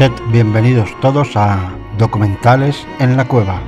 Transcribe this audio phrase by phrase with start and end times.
[0.00, 3.60] Sed bienvenidos todos a Documentales en la Cueva.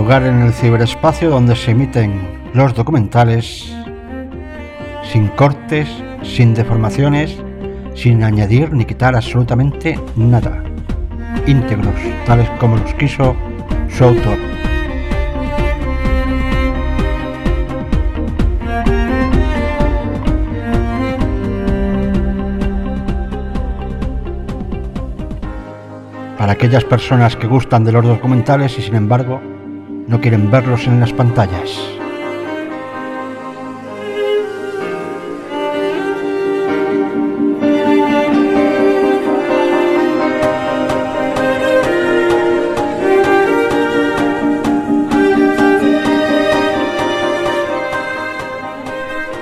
[0.00, 2.22] Lugar en el ciberespacio donde se emiten
[2.54, 3.70] los documentales
[5.02, 5.90] sin cortes,
[6.22, 7.36] sin deformaciones,
[7.94, 10.64] sin añadir ni quitar absolutamente nada.
[11.46, 13.36] Íntegros, tales como los quiso
[13.90, 14.38] su autor.
[26.38, 29.49] Para aquellas personas que gustan de los documentales y sin embargo
[30.10, 31.70] no quieren verlos en las pantallas.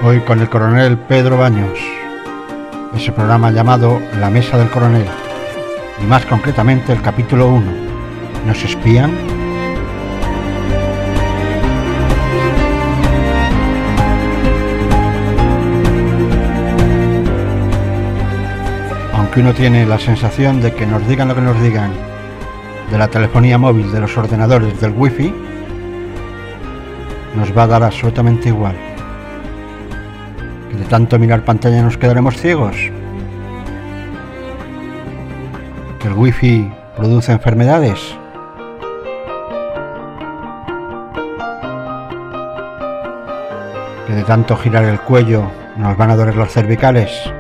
[0.05, 1.79] Hoy con el coronel Pedro Baños,
[2.95, 5.07] ese programa llamado La Mesa del Coronel,
[6.03, 7.89] y más concretamente el capítulo 1,
[8.47, 9.38] ¿Nos espían?
[19.39, 21.92] Aunque uno tiene la sensación de que nos digan lo que nos digan
[22.91, 25.33] de la telefonía móvil, de los ordenadores, del wifi,
[27.36, 28.75] nos va a dar absolutamente igual.
[30.69, 32.75] Que de tanto mirar pantalla nos quedaremos ciegos.
[36.00, 38.17] Que el wifi produce enfermedades.
[44.05, 45.45] Que de tanto girar el cuello
[45.77, 47.33] nos van a doler los cervicales.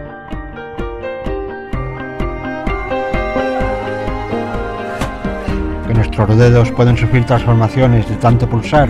[6.18, 8.88] Nuestros dedos pueden sufrir transformaciones de tanto pulsar.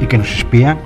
[0.00, 0.78] Y que nos espían.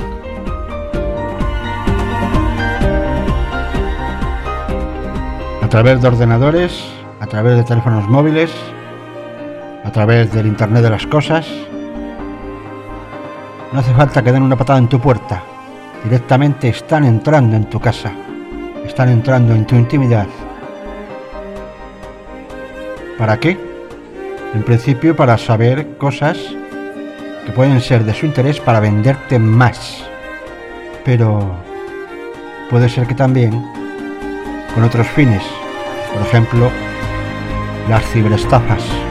[5.62, 6.84] A través de ordenadores,
[7.20, 8.52] a través de teléfonos móviles,
[9.84, 11.46] a través del Internet de las Cosas.
[13.72, 15.44] No hace falta que den una patada en tu puerta.
[16.02, 18.10] Directamente están entrando en tu casa.
[18.84, 20.26] Están entrando en tu intimidad.
[23.18, 23.56] ¿Para qué?
[24.54, 26.38] En principio para saber cosas
[27.44, 30.04] que pueden ser de su interés para venderte más.
[31.04, 31.56] Pero
[32.68, 33.64] puede ser que también
[34.74, 35.42] con otros fines,
[36.12, 36.70] por ejemplo,
[37.88, 39.05] las ciberestafas.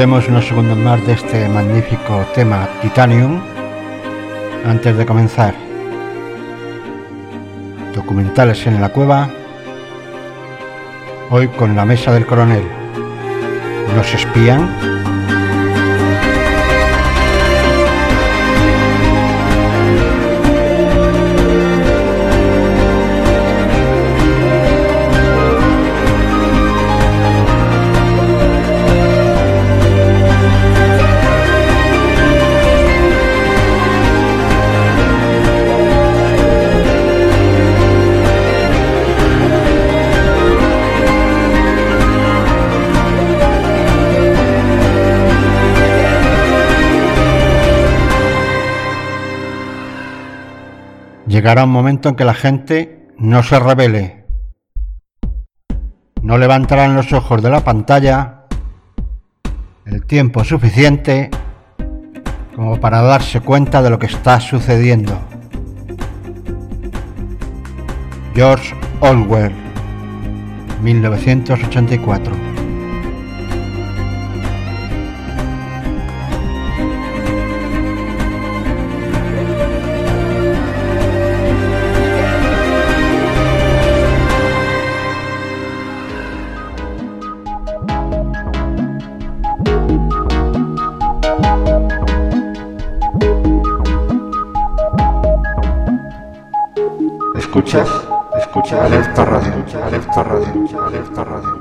[0.00, 3.38] Disfrutemos unos segundos más de este magnífico tema Titanium
[4.64, 5.54] antes de comenzar.
[7.94, 9.28] Documentales en la cueva.
[11.28, 12.64] Hoy con la mesa del coronel.
[13.94, 14.89] ¿Nos espían?
[51.40, 54.26] Llegará un momento en que la gente no se revele.
[56.20, 58.42] No levantarán los ojos de la pantalla
[59.86, 61.30] el tiempo suficiente
[62.54, 65.18] como para darse cuenta de lo que está sucediendo.
[68.34, 69.54] George Orwell,
[70.82, 72.49] 1984.
[97.60, 97.90] Escuchas,
[98.38, 99.52] escucha alerta radio,
[99.84, 101.59] alerta radio, alerta radio,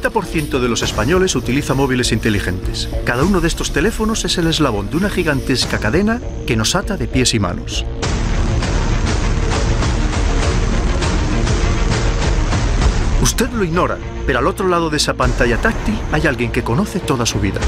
[0.00, 2.88] 90% de los españoles utiliza móviles inteligentes.
[3.04, 6.96] Cada uno de estos teléfonos es el eslabón de una gigantesca cadena que nos ata
[6.96, 7.84] de pies y manos.
[13.22, 17.00] Usted lo ignora, pero al otro lado de esa pantalla táctil hay alguien que conoce
[17.00, 17.60] toda su vida.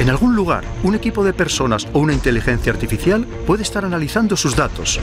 [0.00, 4.56] En algún lugar, un equipo de personas o una inteligencia artificial puede estar analizando sus
[4.56, 4.98] datos,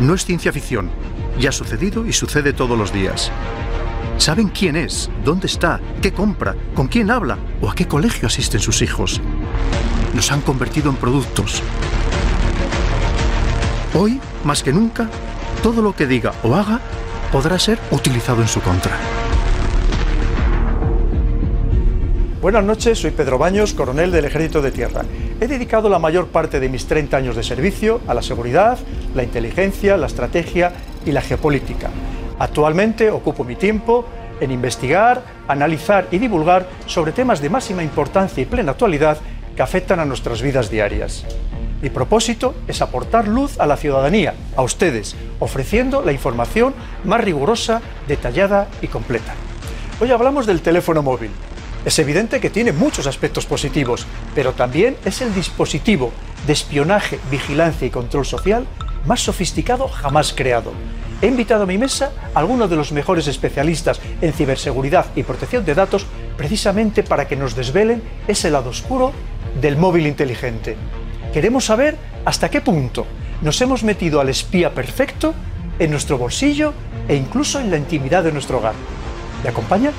[0.00, 0.90] No es ciencia ficción.
[1.38, 3.30] Ya ha sucedido y sucede todos los días.
[4.16, 8.60] Saben quién es, dónde está, qué compra, con quién habla o a qué colegio asisten
[8.60, 9.20] sus hijos.
[10.14, 11.62] Nos han convertido en productos.
[13.94, 15.10] Hoy, más que nunca,
[15.62, 16.80] todo lo que diga o haga
[17.30, 18.96] podrá ser utilizado en su contra.
[22.40, 25.02] Buenas noches, soy Pedro Baños, coronel del Ejército de Tierra.
[25.42, 28.78] He dedicado la mayor parte de mis 30 años de servicio a la seguridad,
[29.14, 30.72] la inteligencia, la estrategia
[31.04, 31.90] y la geopolítica.
[32.38, 34.06] Actualmente ocupo mi tiempo
[34.40, 39.18] en investigar, analizar y divulgar sobre temas de máxima importancia y plena actualidad
[39.54, 41.26] que afectan a nuestras vidas diarias.
[41.82, 46.72] Mi propósito es aportar luz a la ciudadanía, a ustedes, ofreciendo la información
[47.04, 49.34] más rigurosa, detallada y completa.
[50.00, 51.32] Hoy hablamos del teléfono móvil
[51.84, 56.12] es evidente que tiene muchos aspectos positivos, pero también es el dispositivo
[56.46, 58.66] de espionaje, vigilancia y control social
[59.06, 60.72] más sofisticado jamás creado.
[61.22, 65.64] He invitado a mi mesa a algunos de los mejores especialistas en ciberseguridad y protección
[65.64, 66.06] de datos
[66.36, 69.12] precisamente para que nos desvelen ese lado oscuro
[69.60, 70.76] del móvil inteligente.
[71.32, 73.06] Queremos saber hasta qué punto
[73.42, 75.34] nos hemos metido al espía perfecto
[75.78, 76.72] en nuestro bolsillo
[77.08, 78.74] e incluso en la intimidad de nuestro hogar.
[79.42, 79.92] ¿Me acompaña?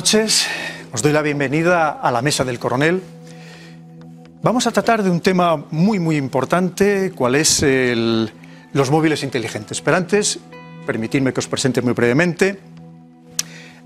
[0.00, 0.46] Noches,
[0.94, 3.02] os doy la bienvenida a la mesa del coronel.
[4.42, 8.32] Vamos a tratar de un tema muy muy importante, cuál es el,
[8.72, 9.82] los móviles inteligentes.
[9.82, 10.38] Pero antes,
[10.86, 12.58] permitidme que os presente muy brevemente.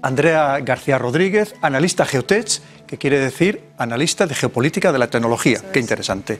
[0.02, 5.62] Andrea García Rodríguez, analista Geotech, que quiere decir analista de geopolítica de la tecnología.
[5.72, 6.38] Qué interesante.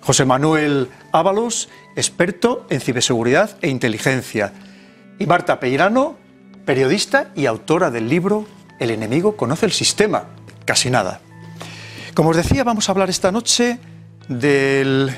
[0.00, 4.54] José Manuel Ábalos, experto en ciberseguridad e inteligencia.
[5.18, 6.16] Y Marta Peirano,
[6.64, 8.46] periodista y autora del libro
[8.78, 10.24] El enemigo conoce el sistema.
[10.64, 11.20] Casi nada.
[12.14, 13.78] Como os decía, vamos a hablar esta noche
[14.28, 15.14] del,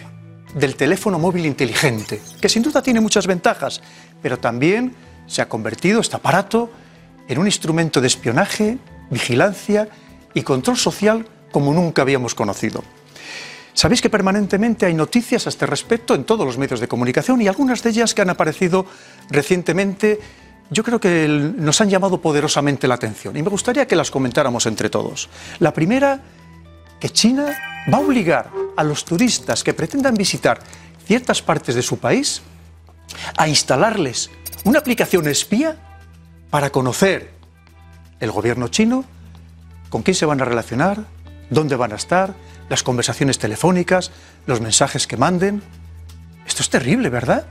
[0.54, 3.80] del teléfono móvil inteligente, que sin duda tiene muchas ventajas,
[4.22, 4.94] pero también
[5.26, 6.70] se ha convertido este aparato
[7.28, 8.78] en un instrumento de espionaje,
[9.10, 9.88] vigilancia
[10.34, 12.82] y control social como nunca habíamos conocido.
[13.72, 17.48] Sabéis que permanentemente hay noticias a este respecto en todos los medios de comunicación y
[17.48, 18.86] algunas de ellas que han aparecido
[19.28, 20.18] recientemente
[20.70, 24.66] yo creo que nos han llamado poderosamente la atención y me gustaría que las comentáramos
[24.66, 25.28] entre todos.
[25.58, 26.20] La primera,
[26.98, 27.46] que China
[27.92, 30.60] va a obligar a los turistas que pretendan visitar
[31.06, 32.42] ciertas partes de su país
[33.36, 34.30] a instalarles
[34.64, 35.76] una aplicación espía
[36.50, 37.30] para conocer
[38.18, 39.04] el gobierno chino,
[39.90, 41.04] con quién se van a relacionar,
[41.50, 42.34] dónde van a estar,
[42.68, 44.10] las conversaciones telefónicas,
[44.46, 45.62] los mensajes que manden.
[46.46, 47.46] Esto es terrible, ¿verdad?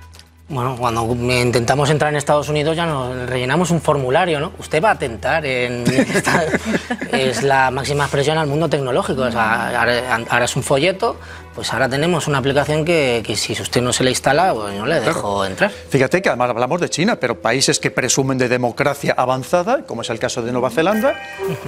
[0.48, 4.52] Bueno, cuando intentamos entrar en Estados Unidos ya nos rellenamos un formulario, ¿no?
[4.60, 5.84] Usted va a tentar en...
[7.12, 9.24] es la máxima expresión al mundo tecnológico.
[9.24, 11.18] O sea, ahora, es un folleto,
[11.56, 14.86] pues ahora tenemos una aplicación que, que, si usted no se le instala, pues no
[14.86, 15.72] le dejo entrar.
[15.72, 20.12] Fíjate que además hablamos de China, pero países que presumen de democracia avanzada, como es
[20.12, 21.16] el caso de Nueva Zelanda,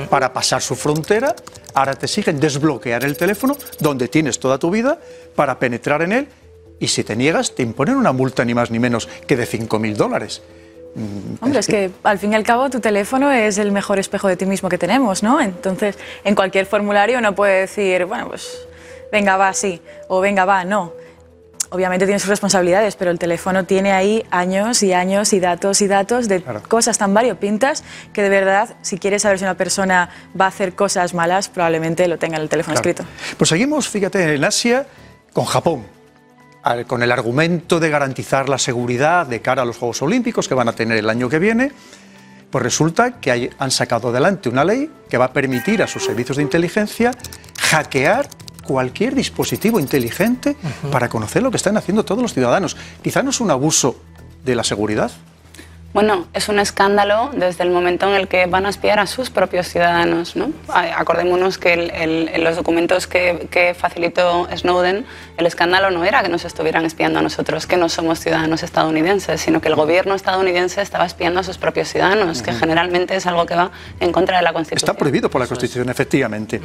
[0.08, 1.36] para pasar su frontera,
[1.74, 5.00] ahora te exigen desbloquear el teléfono donde tienes toda tu vida
[5.36, 6.28] para penetrar en él
[6.80, 9.96] y si te niegas te imponen una multa ni más ni menos que de 5.000
[9.96, 10.42] dólares.
[10.96, 14.28] Mm, Hombre, es que al fin y al cabo tu teléfono es el mejor espejo
[14.28, 15.40] de ti mismo que tenemos, ¿no?
[15.40, 18.68] Entonces, en cualquier formulario uno puede decir, bueno, pues
[19.12, 20.94] venga, va, sí, o venga, va, no.
[21.70, 25.88] Obviamente tiene sus responsabilidades, pero el teléfono tiene ahí años y años y datos y
[25.88, 30.46] datos de cosas tan variopintas que de verdad, si quieres saber si una persona va
[30.46, 33.04] a hacer cosas malas, probablemente lo tenga en el teléfono escrito.
[33.38, 34.88] Pues seguimos, fíjate, en Asia
[35.34, 35.97] con Japón
[36.88, 40.68] con el argumento de garantizar la seguridad de cara a los Juegos Olímpicos que van
[40.68, 41.72] a tener el año que viene,
[42.52, 46.38] pues resulta que han sacado adelante una ley que va a permitir a sus servicios
[46.38, 47.12] de inteligencia
[47.60, 48.30] hackear
[48.66, 50.58] cualquier dispositivo inteligente
[50.92, 52.76] para conocer lo que están haciendo todos los ciudadanos.
[53.02, 54.02] Quizá no es un abuso
[54.44, 55.12] de la seguridad.
[55.94, 59.30] Bueno, es un escándalo desde el momento en el que van a espiar a sus
[59.30, 60.36] propios ciudadanos.
[60.36, 60.52] ¿no?
[60.68, 65.06] Acordémonos que en los documentos que, facilitó Snowden,
[65.38, 69.42] el escándalo no era que nos estuvieran espiando a nosotros, que no somos ciudadanos estadounidenses,
[69.42, 73.46] sino que el gobierno estadounidense estaba espiando a sus propios ciudadanos, que generalmente es algo
[73.46, 74.92] que va en contra de la Constitución.
[74.92, 76.62] Está prohibido por la Constitución, efectivamente.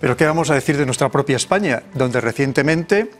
[0.00, 3.10] Pero ¿qué vamos a decir de nuestra propia España, donde recientemente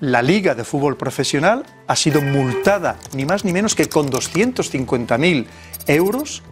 [0.00, 5.46] la Liga de Fútbol Profesional ha sido multada ni más ni menos que con 250.000
[5.86, 6.42] euros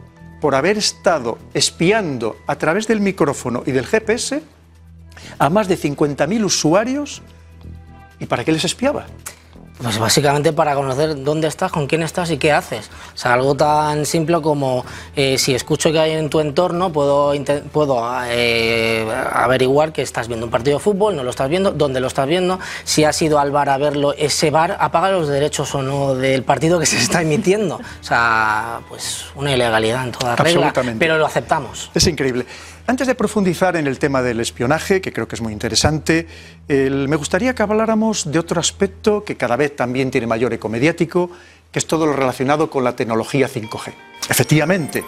[0.41, 4.43] por haber estado espiando a través del micrófono y del GPS
[5.39, 7.23] a más de 50.000 usuarios.
[8.19, 9.07] ¿Y para qué les espiaba?
[9.83, 12.89] Pues básicamente para conocer dónde estás, con quién estás y qué haces.
[13.15, 14.85] O sea, algo tan simple como
[15.17, 17.33] eh, si escucho que hay en tu entorno, puedo,
[17.73, 22.01] puedo eh, averiguar que estás viendo un partido de fútbol, no lo estás viendo, dónde
[22.01, 25.75] lo estás viendo, si has ido al bar a verlo, ese bar apaga los derechos
[25.75, 27.77] o no del partido que se está emitiendo.
[27.77, 31.91] O sea, pues una ilegalidad en toda regla, pero lo aceptamos.
[31.95, 32.47] Es increíble.
[32.87, 36.27] Antes de profundizar en el tema del espionaje, que creo que es muy interesante,
[36.69, 41.31] me gustaría que habláramos de otro aspecto que cada vez también tiene mayor eco mediático,
[41.71, 43.93] que es todo lo relacionado con la tecnología 5G.
[44.29, 45.05] Efectivamente,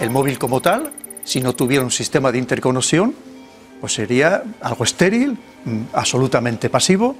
[0.00, 3.14] el móvil como tal, si no tuviera un sistema de interconexión,
[3.80, 7.16] pues sería algo estéril, mm, absolutamente pasivo,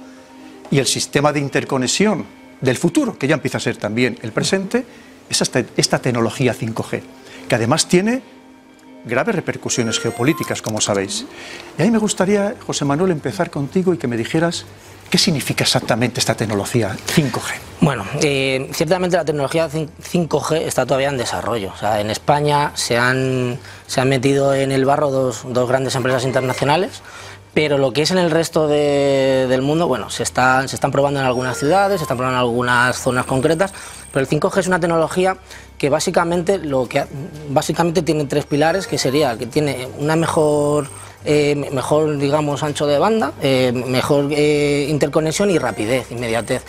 [0.71, 2.25] y el sistema de interconexión
[2.59, 4.83] del futuro, que ya empieza a ser también el presente,
[5.29, 5.41] es
[5.77, 7.01] esta tecnología 5G,
[7.47, 8.21] que además tiene
[9.05, 11.25] graves repercusiones geopolíticas, como sabéis.
[11.77, 14.65] Y ahí me gustaría, José Manuel, empezar contigo y que me dijeras
[15.09, 17.41] qué significa exactamente esta tecnología 5G.
[17.81, 21.73] Bueno, eh, ciertamente la tecnología 5G está todavía en desarrollo.
[21.99, 27.01] En España se han, se han metido en el barro dos, dos grandes empresas internacionales
[27.53, 31.19] pero lo que es en el resto del mundo, bueno, se, está, se están probando
[31.19, 33.73] en algunas ciudades, se están probando en algunas zonas concretas,
[34.13, 35.37] pero el 5G es una tecnología
[35.81, 37.03] que básicamente, lo que,
[37.49, 40.87] básicamente tiene tres pilares, que sería que tiene una mejor,
[41.25, 46.63] eh, mejor digamos, ancho de banda, eh, mejor eh, interconexión y rapidez, inmediatez.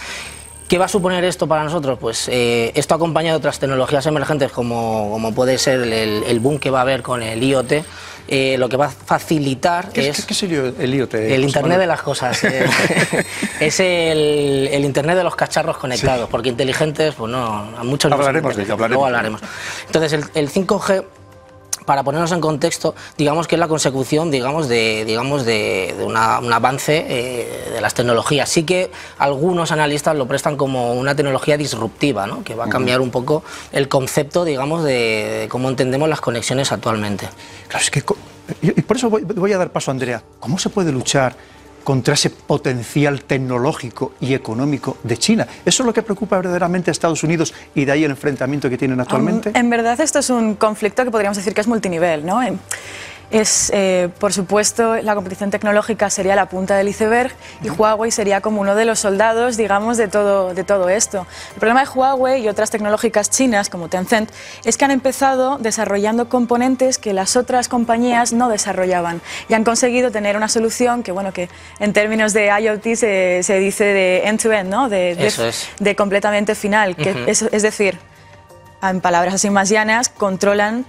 [0.67, 1.99] ¿Qué va a suponer esto para nosotros?
[1.99, 6.71] Pues esto acompañado de otras tecnologías emergentes como, como puede ser el, el boom que
[6.71, 7.85] va a haber con el IoT,
[8.29, 10.25] eh, lo que va a facilitar es...
[10.25, 11.15] ¿Qué, sería el IoT?
[11.15, 12.43] El Internet de las cosas.
[12.45, 12.65] Eh,
[13.61, 17.45] es el, Internet de los cacharros conectados, porque inteligentes, pues no,
[17.77, 19.07] a muchos no Hablaremos de ello, hablaremos.
[19.07, 19.41] hablaremos.
[19.87, 21.05] Entonces, el, el 5G
[21.85, 27.05] para ponernos en contexto, digamos que es la consecución, digamos, de, digamos, de, un avance
[27.09, 28.49] eh, de las tecnologías.
[28.49, 32.45] Sí que algunos analistas lo prestan como una tecnología disruptiva, ¿no?
[32.45, 37.29] que va a cambiar un poco el concepto, digamos, de, cómo entendemos las conexiones actualmente.
[37.69, 38.05] Claro, es que,
[38.61, 40.23] y por eso voy a dar paso a Andrea.
[40.41, 41.37] ¿Cómo se puede luchar
[41.85, 45.47] contra ese potencial tecnológico y económico de China.
[45.65, 48.79] ¿Eso es lo que preocupa verdaderamente a Estados Unidos y de ahí el enfrentamiento que
[48.79, 49.53] tienen actualmente?
[49.55, 52.25] en verdad esto es un conflicto que podríamos decir que es multinivel.
[52.25, 52.41] ¿no?
[53.33, 58.43] Es, eh, por supuesto, la competición tecnológica sería la punta del iceberg y Huawei sería
[58.43, 61.27] como uno de los soldados, digamos, de todo, de todo esto.
[61.55, 64.31] El problema de Huawei y otras tecnológicas chinas, como Tencent,
[64.65, 70.11] es que han empezado desarrollando componentes que las otras compañías no desarrollaban y han conseguido
[70.11, 71.49] tener una solución que, bueno, que
[71.81, 74.91] en términos de IoT se, se dice de end-to-end, ¿no?
[74.91, 75.17] De,
[75.79, 77.99] de, completamente final, que es, es decir,
[78.83, 80.85] en palabras así más llanas, controlan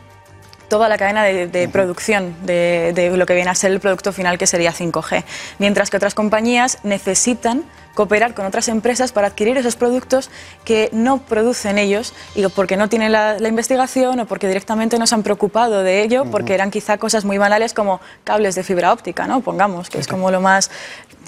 [0.73, 4.39] toda la cadena de, producción de, de lo que viene a ser el producto final
[4.39, 5.23] que sería 5G.
[5.59, 7.63] Mientras que otras compañías necesitan
[7.93, 10.31] cooperar con otras empresas para adquirir esos productos
[10.65, 15.13] que no producen ellos y porque no tienen la, investigación o porque directamente no se
[15.13, 19.27] han preocupado de ello, porque eran quizá cosas muy banales como cables de fibra óptica,
[19.27, 19.41] ¿no?
[19.41, 20.71] pongamos, que es como lo más,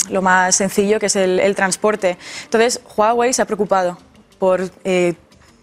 [0.09, 2.17] lo más sencillo que es el, transporte.
[2.45, 3.99] Entonces, Huawei se ha preocupado
[4.39, 5.13] por eh,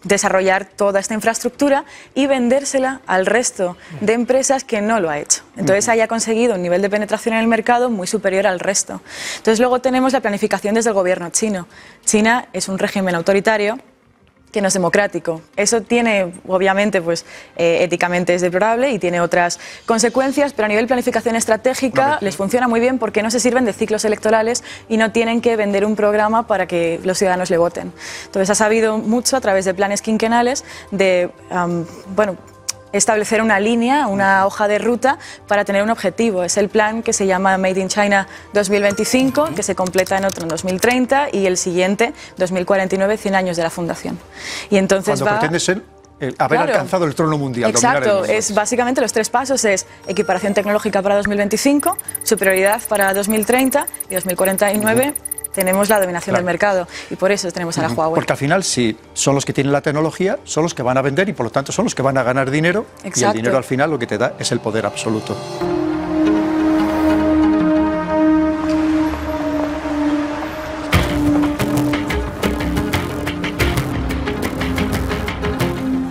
[0.03, 5.43] desarrollar toda esta infraestructura y vendérsela al resto de empresas que no lo ha hecho.
[5.55, 9.01] Entonces haya conseguido un nivel de penetración en el mercado muy superior al resto.
[9.37, 11.67] Entonces luego tenemos la planificación desde el gobierno chino.
[12.05, 13.79] China es un régimen autoritario
[14.53, 15.41] que no es democrático.
[15.57, 17.25] Eso tiene, obviamente, pues
[17.57, 22.67] eh, éticamente es deplorable y tiene otras consecuencias, pero a nivel planificación estratégica les funciona
[22.67, 25.95] muy bien porque no se sirven de ciclos electorales y no tienen que vender un
[25.95, 27.91] programa para que los ciudadanos le voten.
[28.25, 31.31] Entonces ha sabido mucho a través de planes quinquenales de,
[32.15, 32.37] bueno,
[32.93, 36.43] establecer una línea, una hoja de ruta para tener un objetivo.
[36.43, 40.43] Es el plan que se llama Made in China 2025, que se completa en otro
[40.43, 44.17] en 2030 y el siguiente 2049, 100 años de la fundación.
[44.69, 45.81] Y entonces Cuando pretende ser
[46.37, 47.69] haber alcanzado el trono mundial.
[47.69, 54.15] Exacto, es básicamente los tres pasos es equiparación tecnológica para 2025, superioridad para 2030 y
[54.15, 55.13] 2049
[55.53, 58.15] tenemos la dominación del mercado y por eso tenemos a la Huawei.
[58.15, 61.01] Porque al final, si son los que tienen la tecnología, son los que van a
[61.01, 63.57] vender y por lo tanto son los que van a ganar dinero y el dinero
[63.57, 65.37] al final lo que te da es el poder absoluto.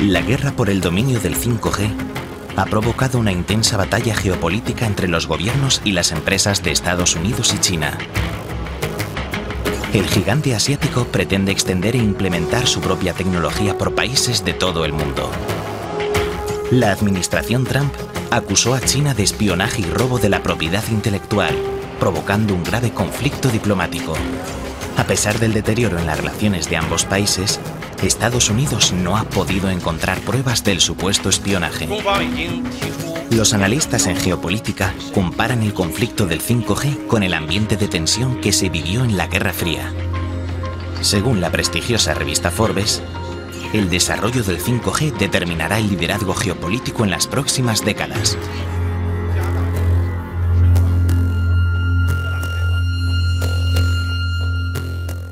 [0.01, 1.91] La guerra por el dominio del 5G
[2.57, 7.55] ha provocado una intensa batalla geopolítica entre los gobiernos y las empresas de Estados Unidos
[7.55, 7.97] y China.
[9.93, 14.95] El gigante asiático pretende extender e implementar su propia tecnología por países de todo el
[14.95, 15.31] mundo.
[16.71, 17.93] La administración Trump
[18.31, 21.55] acusó a China de espionaje y robo de la propiedad intelectual,
[22.01, 24.15] provocando un grave conflicto diplomático.
[24.97, 27.61] A pesar del deterioro en las relaciones de ambos países,
[28.03, 31.89] Estados Unidos no ha podido encontrar pruebas del supuesto espionaje.
[33.31, 38.53] Los analistas en geopolítica comparan el conflicto del 5G con el ambiente de tensión que
[38.53, 39.93] se vivió en la Guerra Fría.
[41.01, 43.03] Según la prestigiosa revista Forbes,
[43.73, 48.37] el desarrollo del 5G determinará el liderazgo geopolítico en las próximas décadas.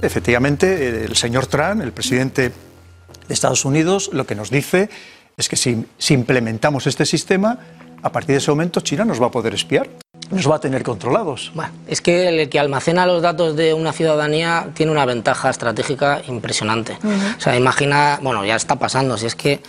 [0.03, 4.89] Efectivamente, el señor Trump, el presidente de Estados Unidos, lo que nos dice
[5.37, 7.59] es que si, implementamos este sistema,
[8.03, 9.89] a partir de ese momento China nos va a poder espiar
[10.31, 11.51] nos va a tener controlados.
[11.55, 16.23] Bueno, es que el que almacena los datos de una ciudadanía tiene una ventaja estratégica
[16.29, 16.99] impresionante.
[17.37, 19.61] O sea, imagina, bueno, ya está pasando, si es que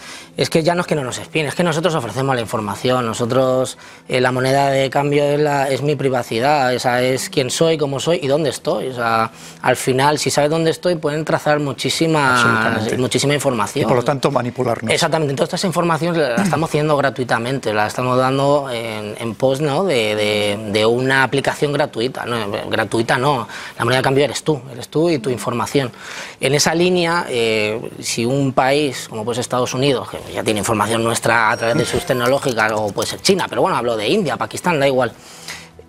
[0.42, 3.06] es que ya no es que no nos espien, es que nosotros ofrecemos la información,
[3.06, 3.78] nosotros
[4.08, 8.00] eh, la moneda de cambio es, la, es mi privacidad, esa es quién soy, cómo
[8.00, 8.88] soy y dónde estoy.
[8.88, 13.86] O sea, al final, si sabes dónde estoy, pueden trazar muchísima, muchísima información.
[13.86, 14.92] Y por lo tanto manipularnos.
[14.92, 19.84] Exactamente, entonces esta información la estamos haciendo gratuitamente, la estamos dando en, en post ¿no?
[19.84, 22.26] de de, una aplicación gratuita.
[22.26, 25.92] No, gratuita no, la moneda de cambio eres tú, eres tú y tu información.
[26.40, 31.04] En esa línea, eh, si un país como pues Estados Unidos, que ya tiene información
[31.04, 34.38] nuestra a través de sus tecnológicas, o puede ser China, pero bueno, hablo de India,
[34.38, 35.12] Pakistán, da igual.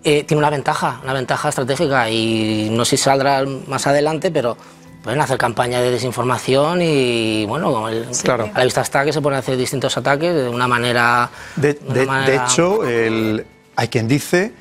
[0.04, 4.56] Eh, tiene una ventaja, una ventaja estratégica y no sé si saldrá más adelante, pero
[5.02, 7.86] pueden hacer campaña de desinformación y bueno,
[8.22, 8.50] claro.
[8.52, 11.30] a la vista está que se pueden hacer distintos ataques de una manera...
[11.56, 14.52] De, de hecho, el, hay quien dice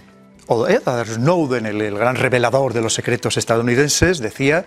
[0.48, 4.66] o Edward Snowden, el, gran revelador de los secretos estadounidenses, decía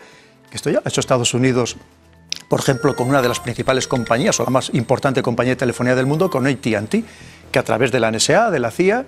[0.50, 1.76] que esto ya lo ha hecho Estados Unidos,
[2.54, 5.96] por ejemplo, con una de las principales compañías, o la más importante compañía de telefonía
[5.96, 6.94] del mundo, con ATT,
[7.50, 9.06] que a través de la NSA, de la CIA,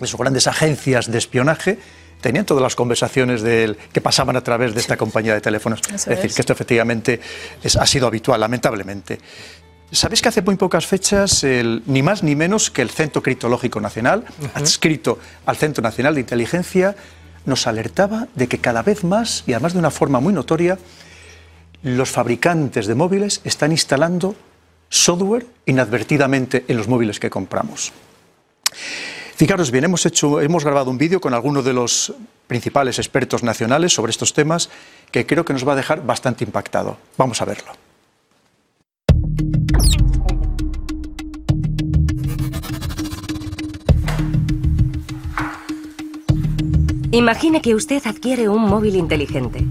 [0.00, 1.78] de sus grandes agencias de espionaje,
[2.20, 5.82] tenían todas las conversaciones que pasaban a través de esta compañía de teléfonos.
[5.88, 7.20] es decir, que esto efectivamente
[7.78, 9.20] ha sido habitual, lamentablemente.
[9.92, 14.24] Sabéis que hace muy pocas fechas, ni más ni menos que el Centro Criptológico Nacional,
[14.52, 16.96] adscrito al Centro Nacional de Inteligencia,
[17.46, 20.76] nos alertaba de que cada vez más, y además de una forma muy notoria,
[21.84, 24.34] los fabricantes de móviles están instalando
[24.88, 27.92] software inadvertidamente en los móviles que compramos.
[29.36, 32.14] Fijaros bien, hemos, hecho, hemos grabado un vídeo con algunos de los
[32.46, 34.70] principales expertos nacionales sobre estos temas
[35.10, 36.96] que creo que nos va a dejar bastante impactado.
[37.18, 37.72] Vamos a verlo.
[47.10, 49.66] Imagine que usted adquiere un móvil inteligente.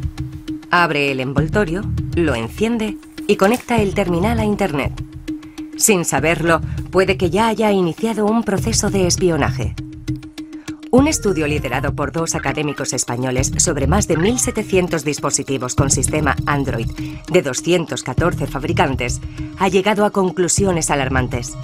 [0.75, 1.83] Abre el envoltorio,
[2.15, 4.91] lo enciende y conecta el terminal a Internet.
[5.77, 9.75] Sin saberlo, puede que ya haya iniciado un proceso de espionaje.
[10.89, 16.89] Un estudio liderado por dos académicos españoles sobre más de 1.700 dispositivos con sistema Android
[17.31, 19.21] de 214 fabricantes
[19.59, 21.55] ha llegado a conclusiones alarmantes.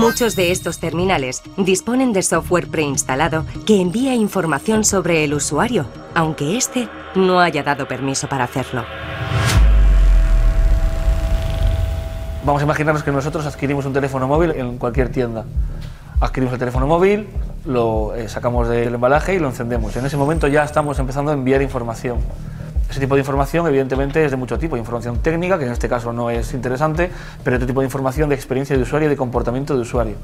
[0.00, 5.84] Muchos de estos terminales disponen de software preinstalado que envía información sobre el usuario,
[6.14, 8.82] aunque éste no haya dado permiso para hacerlo.
[12.46, 15.44] Vamos a imaginarnos que nosotros adquirimos un teléfono móvil en cualquier tienda.
[16.18, 17.28] Adquirimos el teléfono móvil,
[17.66, 19.94] lo eh, sacamos del embalaje y lo encendemos.
[19.96, 22.20] En ese momento ya estamos empezando a enviar información.
[22.90, 24.76] Ese tipo de información, evidentemente, es de mucho tipo.
[24.76, 27.08] Información técnica, que en este caso no es interesante,
[27.44, 30.16] pero otro tipo de información de experiencia de usuario y de comportamiento de usuario.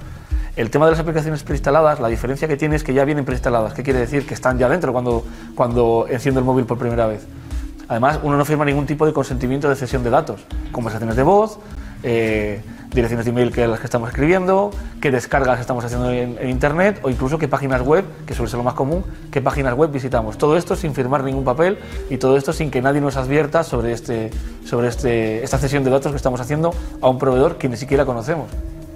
[0.57, 3.73] El tema de las aplicaciones preinstaladas, la diferencia que tiene es que ya vienen preinstaladas.
[3.73, 4.27] ¿Qué quiere decir?
[4.27, 5.25] Que están ya dentro cuando,
[5.55, 7.25] cuando enciendo el móvil por primera vez.
[7.87, 11.61] Además, uno no firma ningún tipo de consentimiento de cesión de datos, conversaciones de voz,
[12.09, 12.61] eh,
[12.95, 17.01] direcciones de email que las que estamos escribiendo, qué descargas estamos haciendo en, en, internet
[17.03, 20.39] o incluso qué páginas web, que suele ser lo más común, qué páginas web visitamos.
[20.39, 23.93] Todo esto sin firmar ningún papel y todo esto sin que nadie nos advierta sobre,
[23.93, 24.31] este,
[24.65, 28.07] sobre este, esta cesión de datos que estamos haciendo a un proveedor que ni siquiera
[28.07, 28.47] conocemos.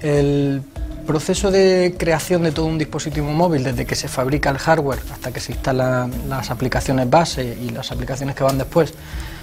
[0.01, 0.63] El
[1.05, 5.33] proceso de creación de todo un dispositivo móvil, desde que se fabrica el hardware hasta
[5.33, 8.95] que se instalan las aplicaciones base y las aplicaciones que van después,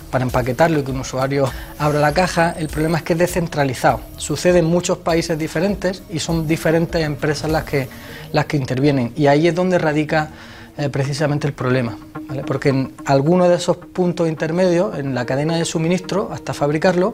[0.09, 4.01] para empaquetarlo y que un usuario abra la caja, el problema es que es descentralizado.
[4.17, 7.87] Sucede en muchos países diferentes y son diferentes empresas las que,
[8.31, 9.13] las que intervienen.
[9.15, 10.29] Y ahí es donde radica
[10.77, 11.97] eh, precisamente el problema.
[12.45, 17.13] Porque en alguno de esos puntos intermedios, en la cadena de suministro, hasta fabricarlo,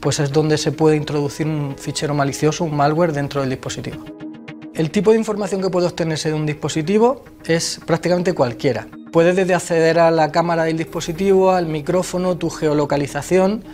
[0.00, 4.04] pues es donde se puede introducir un fichero malicioso, un malware dentro del dispositivo.
[4.74, 8.86] El tipo de información que puede obtenerse de un dispositivo es prácticamente cualquiera.
[9.12, 13.64] Puedes desde acceder a la cámara del dispositivo, al micrófono, tu geolocalización,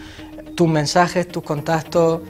[0.55, 2.23] tus mensajes, tus contactos.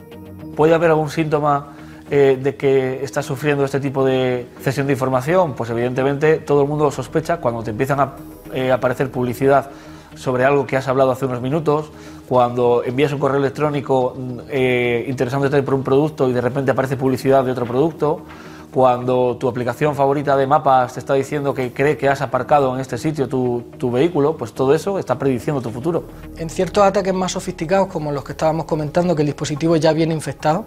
[0.57, 1.73] ¿Puede haber algún síntoma
[2.11, 5.53] eh, de que estás sufriendo este tipo de cesión de información?
[5.53, 8.15] Pues evidentemente todo el mundo sospecha cuando te empiezan a
[8.53, 9.71] eh, aparecer publicidad
[10.15, 11.89] sobre algo que has hablado hace unos minutos,
[12.27, 14.17] cuando envías un correo electrónico
[14.49, 18.23] eh, interesándote por un producto y de repente aparece publicidad de otro producto,
[18.71, 22.81] cuando tu aplicación favorita de mapas te está diciendo que cree que has aparcado en
[22.81, 26.05] este sitio tu, tu, vehículo, pues todo eso está prediciendo tu futuro.
[26.37, 30.13] En ciertos ataques más sofisticados, como los que estábamos comentando, que el dispositivo ya viene
[30.13, 30.65] infectado,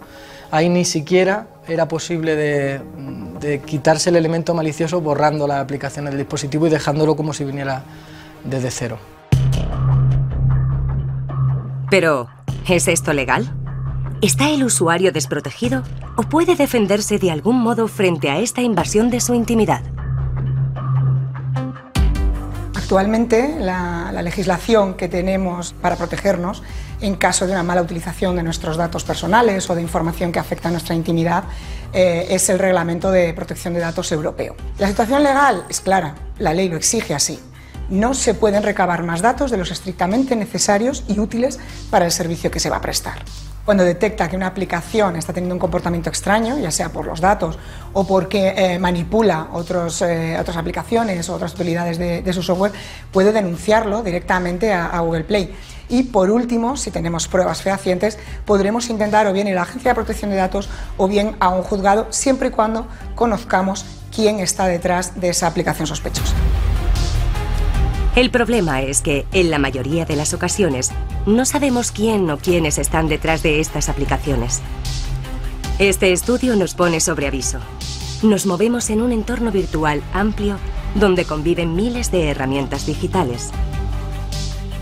[0.49, 2.81] ahí ni siquiera era posible de,
[3.39, 7.83] de quitarse el elemento malicioso borrando las aplicaciones del dispositivo y dejándolo como si viniera
[8.43, 8.97] desde cero.
[11.89, 12.29] Pero,
[12.67, 13.60] ¿es esto legal?
[14.21, 15.81] ¿Está el usuario desprotegido
[16.15, 19.81] o puede defenderse de algún modo frente a esta invasión de su intimidad?
[22.75, 26.61] Actualmente, la, la, legislación que tenemos para protegernos
[27.01, 30.67] en caso de una mala utilización de nuestros datos personales o de información que afecta
[30.67, 31.45] a nuestra intimidad
[31.91, 34.55] eh, es el Reglamento de Protección de Datos Europeo.
[34.77, 37.39] La situación legal es clara, la ley lo exige así.
[37.89, 42.51] No se pueden recabar más datos de los estrictamente necesarios y útiles para el servicio
[42.51, 43.23] que se va a prestar
[43.65, 47.59] cuando detecta que una aplicación está teniendo un comportamiento extraño, ya sea por los datos
[47.93, 52.71] o porque eh, manipula otros, eh, otras aplicaciones o otras utilidades de, su software,
[53.11, 55.53] puede denunciarlo directamente a, a, Google Play.
[55.89, 59.91] Y por último, si tenemos pruebas fehacientes, podremos intentar o bien ir a la Agencia
[59.91, 64.67] de Protección de Datos o bien a un juzgado, siempre y cuando conozcamos quién está
[64.67, 66.33] detrás de esa aplicación sospechosa.
[68.15, 70.91] El problema es que, en la mayoría de las ocasiones,
[71.25, 74.61] no sabemos quién o quiénes están detrás de estas aplicaciones.
[75.79, 77.59] Este estudio nos pone sobre aviso.
[78.21, 80.57] Nos movemos en un entorno virtual amplio
[80.93, 83.49] donde conviven miles de herramientas digitales.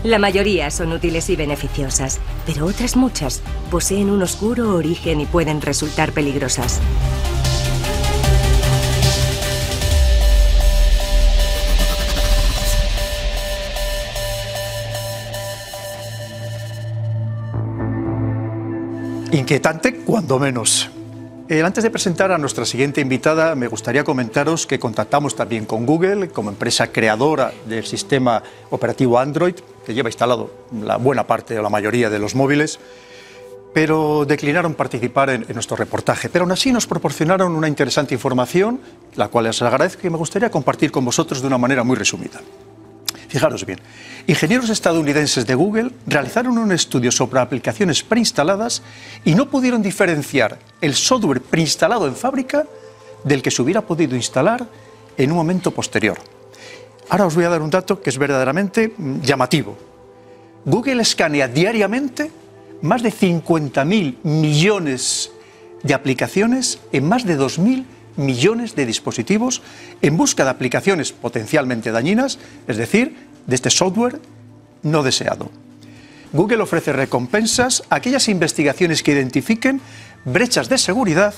[0.02, 5.60] La mayoría son útiles y beneficiosas, pero otras muchas poseen un oscuro origen y pueden
[5.60, 6.80] resultar peligrosas.
[19.32, 20.90] Inquietante, cuando menos.
[21.48, 25.86] Eh, antes de presentar a nuestra siguiente invitada, me gustaría comentaros que contactamos también con
[25.86, 29.54] Google como empresa creadora del sistema operativo Android,
[29.86, 30.50] que lleva instalado
[30.82, 32.80] la buena parte o la mayoría de los móviles,
[33.72, 36.28] pero declinaron participar en, en nuestro reportaje.
[36.28, 38.80] Pero aún así nos proporcionaron una interesante información,
[39.14, 42.40] la cual les agradezco y me gustaría compartir con vosotros de una manera muy resumida.
[43.30, 43.78] Fijaros bien,
[44.26, 48.82] ingenieros estadounidenses de Google realizaron un estudio sobre aplicaciones preinstaladas
[49.24, 52.66] y no pudieron diferenciar el software preinstalado en fábrica
[53.22, 54.66] del que se hubiera podido instalar
[55.16, 56.18] en un momento posterior.
[57.08, 59.78] Ahora os voy a dar un dato que es verdaderamente llamativo.
[60.64, 62.32] Google escanea diariamente
[62.82, 65.30] más de 50.000 millones
[65.84, 67.84] de aplicaciones en más de 2.000
[68.16, 69.62] millones de dispositivos
[70.02, 74.20] en busca de aplicaciones potencialmente dañinas, es decir, de este software
[74.82, 75.50] no deseado.
[76.32, 79.80] Google ofrece recompensas a aquellas investigaciones que identifiquen
[80.24, 81.34] brechas de seguridad,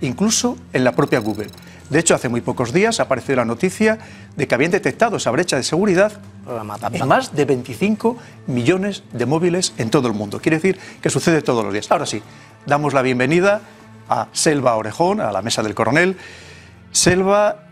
[0.00, 1.50] incluso en la propia Google.
[1.90, 3.98] De hecho, hace muy pocos días apareció la noticia
[4.36, 6.12] de que habían detectado esa brecha de seguridad
[6.92, 10.40] en más de 25 millones de móviles en todo el mundo.
[10.40, 11.90] Quiere decir que sucede todos los días.
[11.90, 12.22] Ahora sí,
[12.64, 13.60] damos la bienvenida
[14.10, 16.18] a Selva Orejón, a la mesa del coronel.
[16.90, 17.68] Selva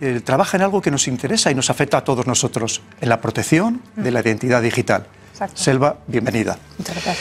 [0.00, 3.20] eh, trabaja en algo que nos interesa y nos afecta a todos nosotros, en la
[3.20, 5.06] protección de la identidad digital.
[5.54, 6.56] Selva, bienvenida.
[6.78, 7.18] Muchas gracias.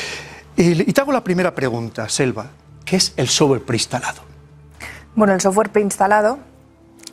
[0.55, 2.51] Y, y te hago la primera pregunta, Selva.
[2.85, 4.21] ¿Qué es el software preinstalado?
[5.15, 6.39] Bueno, el software preinstalado,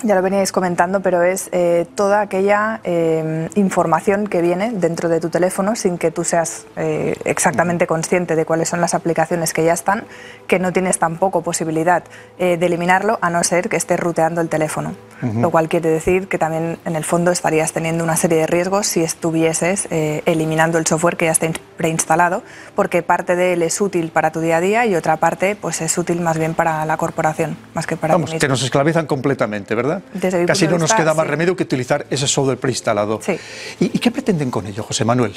[0.02, 5.20] ya lo veníais comentando, pero es eh, toda aquella eh, información que viene dentro de
[5.20, 9.64] tu teléfono sin que tú seas eh, exactamente consciente de cuáles son las aplicaciones que
[9.64, 10.04] ya están,
[10.46, 12.02] que no tienes tampoco posibilidad
[12.38, 14.94] de eliminarlo a no ser que estés ruteando el teléfono.
[15.22, 15.40] Ujú.
[15.40, 18.86] Lo cual quiere decir que también en el fondo estarías teniendo una serie de riesgos
[18.86, 22.42] si estuvieses eliminando el software que ya está preinstalado,
[22.74, 25.80] porque parte de él es útil para tu día a día y otra parte pues
[25.80, 28.40] es útil más bien para la corporación, más que para ti Vamos, mismo.
[28.40, 29.87] que nos esclavizan completamente, ¿verdad?
[30.14, 31.30] Desde Casi no nos vista, queda más sí.
[31.30, 33.20] remedio que utilizar ese software preinstalado.
[33.22, 33.36] Sí.
[33.80, 35.32] ¿Y, y qué pretenden con ello, José Manuel?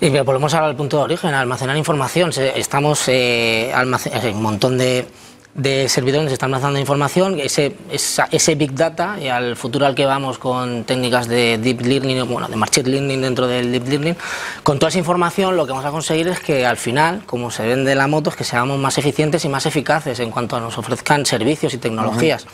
[0.00, 2.30] Y volvemos ahora al punto de origen, almacenar información.
[2.56, 5.06] Estamos, eh, eh, un montón de,
[5.54, 10.04] de servidores están almacenando información, ese, esa- ese big data y al futuro al que
[10.04, 14.16] vamos con técnicas de deep learning, bueno, de machine learning dentro del deep learning,
[14.64, 17.64] con toda esa información lo que vamos a conseguir es que al final, como se
[17.64, 20.76] vende la moto, es que seamos más eficientes y más eficaces en cuanto a nos
[20.76, 22.46] ofrezcan servicios y tecnologías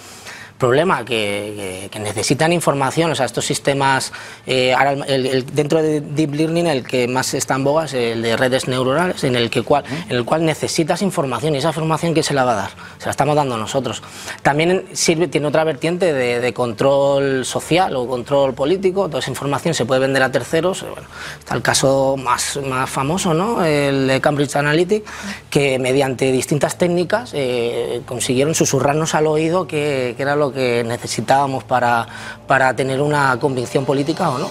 [0.60, 4.12] problema que, que- que necesitan información, o sea, estos sistemas,
[4.46, 7.94] eh, ahora el- el- dentro de Deep Learning el que más está en boga es
[7.94, 11.68] el de redes neuronales, en el, que cual, en el cual necesitas información y esa
[11.68, 14.02] información que se la va a dar, se la estamos dando nosotros.
[14.42, 19.74] También sirve, tiene otra vertiente de, de control social o control político, toda esa información
[19.74, 23.64] se puede vender a terceros, eh, bueno, está el caso más, más famoso, ¿no?
[23.64, 25.10] el de Cambridge Analytica,
[25.48, 31.64] que mediante distintas técnicas eh, consiguieron susurrarnos al oído que, que era lo que necesitábamos
[31.64, 32.06] para,
[32.46, 34.48] para tener una convicción política o no.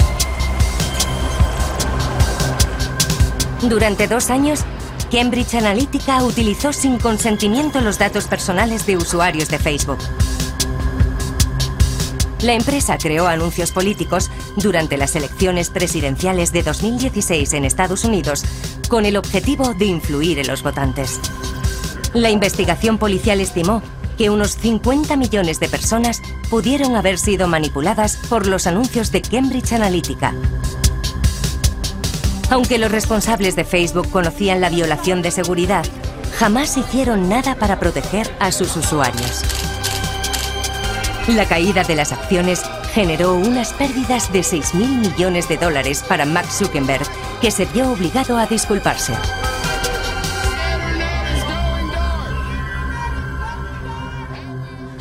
[3.61, 4.61] Durante dos años,
[5.11, 9.97] Cambridge Analytica utilizó sin consentimiento los datos personales de usuarios de Facebook.
[12.41, 18.45] La empresa creó anuncios políticos durante las elecciones presidenciales de 2016 en Estados Unidos
[18.87, 21.19] con el objetivo de influir en los votantes.
[22.13, 23.81] La investigación policial estimó
[24.19, 29.71] que unos 50 millones de personas pudieron haber sido manipuladas por los anuncios de Cambridge
[29.71, 30.35] Analytica.
[32.49, 35.85] Aunque los responsables de Facebook conocían la violación de seguridad,
[36.37, 39.43] jamás hicieron nada para proteger a sus usuarios.
[41.29, 42.61] La caída de las acciones
[42.93, 47.07] generó unas pérdidas de 6.000 millones de dólares para Mark Zuckerberg,
[47.39, 49.13] que se vio obligado a disculparse.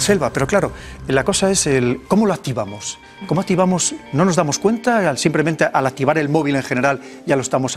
[0.09, 0.73] Selva, pero claro,
[1.07, 2.99] la cosa es el cómo lo activamos.
[3.27, 3.95] ¿Cómo activamos?
[4.15, 7.77] No nos damos cuenta, simplemente al activar el móvil en general ya lo estamos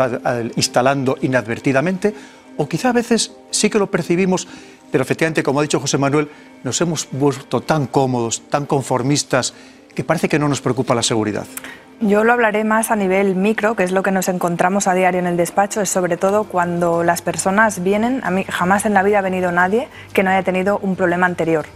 [0.56, 2.15] instalando inadvertidamente,
[2.56, 4.48] o quizá a veces sí que lo percibimos,
[4.94, 6.30] pero efectivamente, como ha dicho José Manuel,
[6.63, 9.54] nos hemos vuelto tan cómodos, tan conformistas,
[9.94, 11.46] que parece que no nos preocupa la seguridad.
[12.04, 15.20] Yo lo hablaré más a nivel micro, que es lo que nos encontramos a diario
[15.20, 19.04] en el despacho, es sobre todo cuando las personas vienen, a mí jamás en la
[19.04, 21.68] vida ha venido nadie que no haya tenido un problema anterior,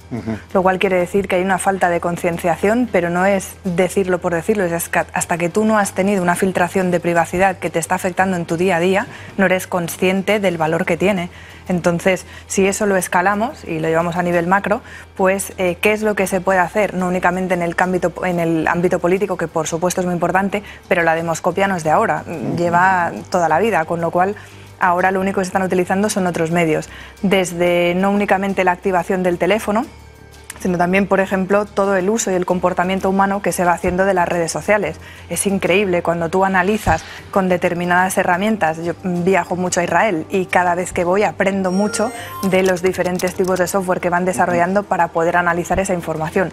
[0.51, 4.33] lo cual quiere decir que hay una falta de concienciación, pero no es decirlo por
[4.33, 7.77] decirlo, es que hasta que tú no has tenido una filtración de privacidad que te
[7.77, 9.05] está afectando en tu día a día,
[9.37, 11.29] no eres consciente del valor que tiene.
[11.67, 14.81] Entonces, si eso lo escalamos y lo llevamos a nivel macro,
[15.15, 16.93] pues eh, ¿qué es lo que se puede hacer?
[16.93, 20.63] No únicamente en el, ámbito, en el ámbito político, que por supuesto es muy importante,
[20.87, 22.23] pero la demoscopia no es de ahora,
[22.57, 24.35] lleva toda la vida, con lo cual
[24.79, 26.89] ahora lo único que se están utilizando son otros medios.
[27.21, 29.85] Desde no únicamente la activación del teléfono,
[30.65, 34.03] sino también, por ejemplo, todo el uso y el comportamiento humano que se va haciendo
[34.03, 34.97] de las redes sociales.
[35.29, 38.83] Es increíble cuando tú analizas con determinadas herramientas.
[38.83, 42.11] Yo viajo mucho a Israel y cada vez que voy aprendo mucho
[42.49, 46.51] de los diferentes tipos de software que van desarrollando para poder analizar esa información.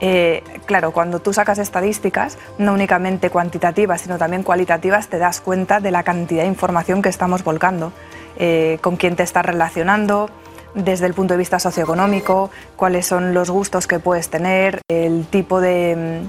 [0.00, 5.80] Eh, claro, cuando tú sacas estadísticas, no únicamente cuantitativas, sino también cualitativas, te das cuenta
[5.80, 7.92] de la cantidad de información que estamos volcando,
[8.38, 10.30] eh, con quién te estás relacionando,
[10.74, 15.60] desde el punto de vista socioeconómico, cuáles son los gustos que puedes tener, el tipo
[15.60, 16.22] de,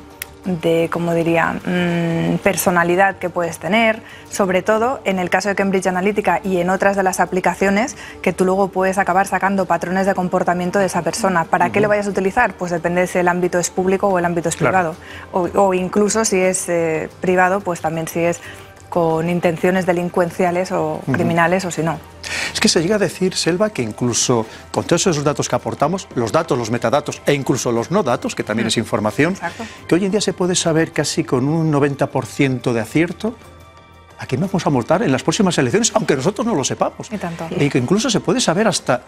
[0.45, 5.87] de como diría, mm, personalidad que puedes tener, sobre todo en el caso de Cambridge
[5.87, 10.15] Analytica y en otras de las aplicaciones que tú luego puedes acabar sacando patrones de
[10.15, 11.45] comportamiento de esa persona.
[11.45, 12.53] ¿Para qué lo vayas a utilizar?
[12.55, 14.95] Pues depende si el ámbito es público o el ámbito es privado.
[15.31, 18.41] O, o incluso si es eh, privado, pues también si es
[18.91, 21.97] con intenciones delincuenciales o criminales o si no.
[22.53, 26.09] Es que se llega a decir, Selva, que incluso con todos esos datos que aportamos,
[26.13, 29.37] los datos, los metadatos e incluso los no datos, que también es información,
[29.87, 33.33] que hoy en día se puede saber casi con un 90% de acierto
[34.19, 37.07] a quién vamos a multar en las próximas elecciones, aunque nosotros no lo sepamos.
[37.13, 37.47] Y tanto.
[37.57, 39.03] Y que incluso se puede saber hasta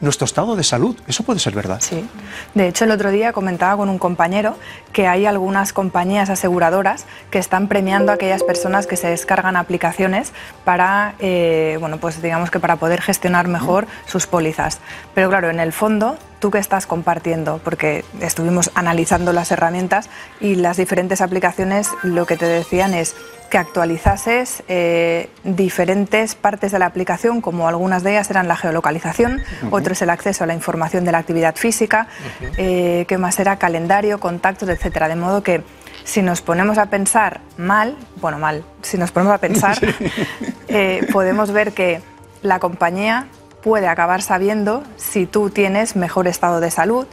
[0.00, 0.96] nuestro estado de salud.
[1.06, 1.80] Eso puede ser verdad.
[1.80, 2.08] Sí.
[2.54, 4.56] De hecho, el otro día comentaba con un compañero
[4.92, 10.32] que hay algunas compañías aseguradoras que están premiando a aquellas personas que se descargan aplicaciones
[10.64, 14.80] para, eh, bueno, pues digamos que para poder gestionar mejor sus pólizas.
[15.14, 20.56] Pero claro, en el fondo, tú que estás compartiendo, porque estuvimos analizando las herramientas y
[20.56, 23.16] las diferentes aplicaciones, lo que te decían es
[23.54, 29.42] que actualizases eh, diferentes partes de la aplicación, como algunas de ellas eran la geolocalización,
[29.62, 29.76] Ujú.
[29.76, 32.08] otro es el acceso a la información de la actividad física,
[32.56, 35.06] eh, que más era calendario, contactos, etcétera.
[35.06, 35.62] De modo que
[36.02, 39.78] si nos ponemos a pensar mal, bueno, mal, si nos ponemos a pensar,
[40.66, 42.00] eh, podemos ver que
[42.42, 43.28] la compañía
[43.64, 47.06] puede acabar sabiendo si tú tienes mejor estado de salud,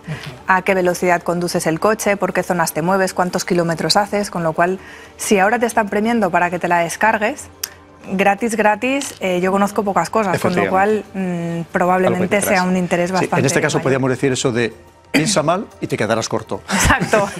[0.47, 4.43] a qué velocidad conduces el coche, por qué zonas te mueves, cuántos kilómetros haces, con
[4.43, 4.77] lo cual,
[5.15, 7.45] si ahora te están premiando para que te la descargues,
[8.11, 13.09] gratis, gratis, eh, yo conozco pocas cosas, con lo cual mm, probablemente sea un interés
[13.09, 13.39] Sí, bastante.
[13.39, 13.83] en este caso mayor.
[13.83, 14.73] podríamos decir eso de
[15.09, 16.61] piensa mal y te quedarás corto.
[16.71, 17.29] Exacto.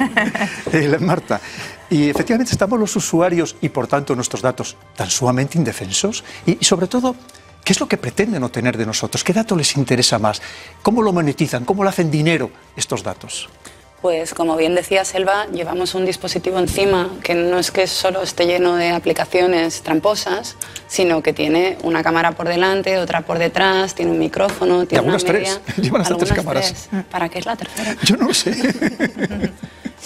[0.73, 1.41] Eh, Marta,
[1.89, 6.63] y efectivamente estamos los usuarios y por tanto nuestros datos tan sumamente indefensos y, y
[6.63, 7.13] sobre todo,
[7.63, 9.23] ¿qué es lo que pretenden obtener de nosotros?
[9.23, 10.41] ¿Qué dato les interesa más?
[10.81, 11.65] ¿Cómo lo monetizan?
[11.65, 13.49] ¿Cómo lo hacen dinero estos datos?
[14.01, 18.47] Pues como bien decía Selva, llevamos un dispositivo encima que no es que solo esté
[18.47, 20.55] lleno de aplicaciones tramposas,
[20.87, 25.21] sino que tiene una cámara por delante, otra por detrás, tiene un micrófono, tiene algunas
[25.21, 25.59] una tres.
[25.67, 25.83] media.
[25.83, 26.87] Llevan hasta tres cámaras.
[26.89, 27.05] tres.
[27.11, 27.95] ¿Para qué es la tercera?
[28.03, 28.51] Yo no lo sé.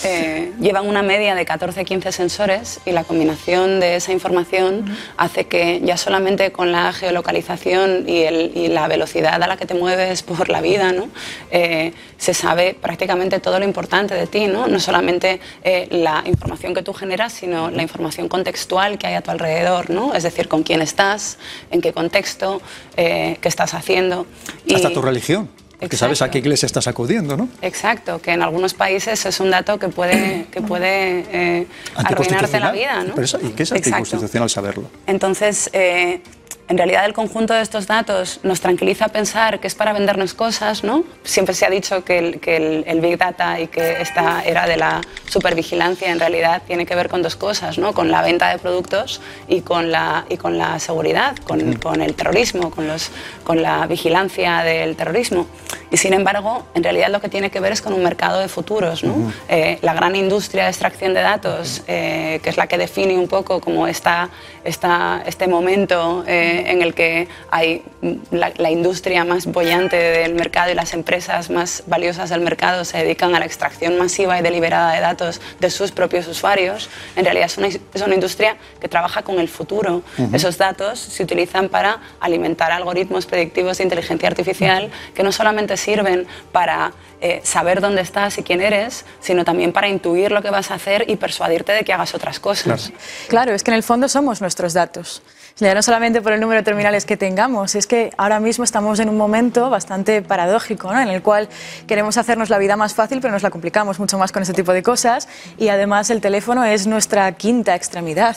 [0.03, 4.85] Eh, llevan una media de 14-15 sensores y la combinación de esa información
[5.17, 9.65] hace que ya solamente con la geolocalización y, el- y la velocidad a la que
[9.65, 11.07] te mueves por la vida, ¿no?
[11.51, 16.73] Eh, se sabe prácticamente todo lo importante de ti, no, no solamente eh, la información
[16.73, 20.13] que tú generas, sino la información contextual que hay a tu alrededor, ¿no?
[20.13, 21.37] es decir, con quién estás,
[21.71, 22.61] en qué contexto,
[22.97, 24.25] eh, qué estás haciendo.
[24.73, 25.49] Hasta tu religión.
[25.79, 27.49] Porque sabes a qué iglesia estás acudiendo, ¿no?
[27.61, 32.71] Exacto, que en algunos países es un dato que puede, que puede eh, arruinarte la
[32.71, 33.03] vida.
[33.03, 33.13] ¿no?
[33.13, 33.89] Pero eso- ¿Y qué es Exacto.
[33.95, 34.89] anticonstitucional saberlo?
[35.07, 36.21] Entonces, eh,
[36.67, 40.83] en realidad el conjunto de estos datos nos tranquiliza pensar que es para vendernos cosas,
[40.83, 41.03] ¿no?
[41.23, 44.65] Siempre se ha dicho que el, que el- el Big Data y que esta era
[44.65, 47.93] de la supervigilancia en realidad tiene que ver con dos cosas, ¿no?
[47.93, 52.15] Con la venta de productos y con la, y con la seguridad, con, con el
[52.15, 53.11] terrorismo, con, los,
[53.43, 55.45] con la vigilancia del terrorismo.
[55.91, 58.47] Y sin embargo, en realidad lo que tiene que ver es con un mercado de
[58.47, 59.31] futuros, ¿no?
[59.49, 63.27] Eh, la gran industria de extracción de datos, eh, que es la que define un
[63.27, 64.29] poco como esta,
[64.63, 67.83] este momento eh, en el que hay
[68.31, 72.97] la, la industria más bollante del mercado y las empresas más valiosas del mercado se
[72.97, 77.47] dedican a la extracción masiva y deliberada de datos de sus propios usuarios, en realidad
[77.47, 80.03] es una, es una industria que trabaja con el futuro.
[80.17, 80.35] Ujú.
[80.35, 86.27] Esos datos se utilizan para alimentar algoritmos predictivos de inteligencia artificial que no solamente sirven
[86.51, 86.91] para
[87.21, 90.75] eh, saber dónde estás y quién eres, sino también para intuir lo que vas a
[90.75, 92.91] hacer y persuadirte de que hagas otras cosas.
[93.27, 95.21] Claro, es que en el fondo somos nuestros datos.
[95.57, 98.99] Ya no solamente por el número de terminales que tengamos, es que ahora mismo estamos
[98.99, 100.99] en un momento bastante paradójico, ¿no?
[100.99, 101.47] en el cual
[101.87, 104.73] queremos hacernos la vida más fácil, pero nos la complicamos mucho más con este tipo
[104.73, 105.29] de cosas.
[105.57, 108.35] Y además el teléfono es nuestra quinta extremidad.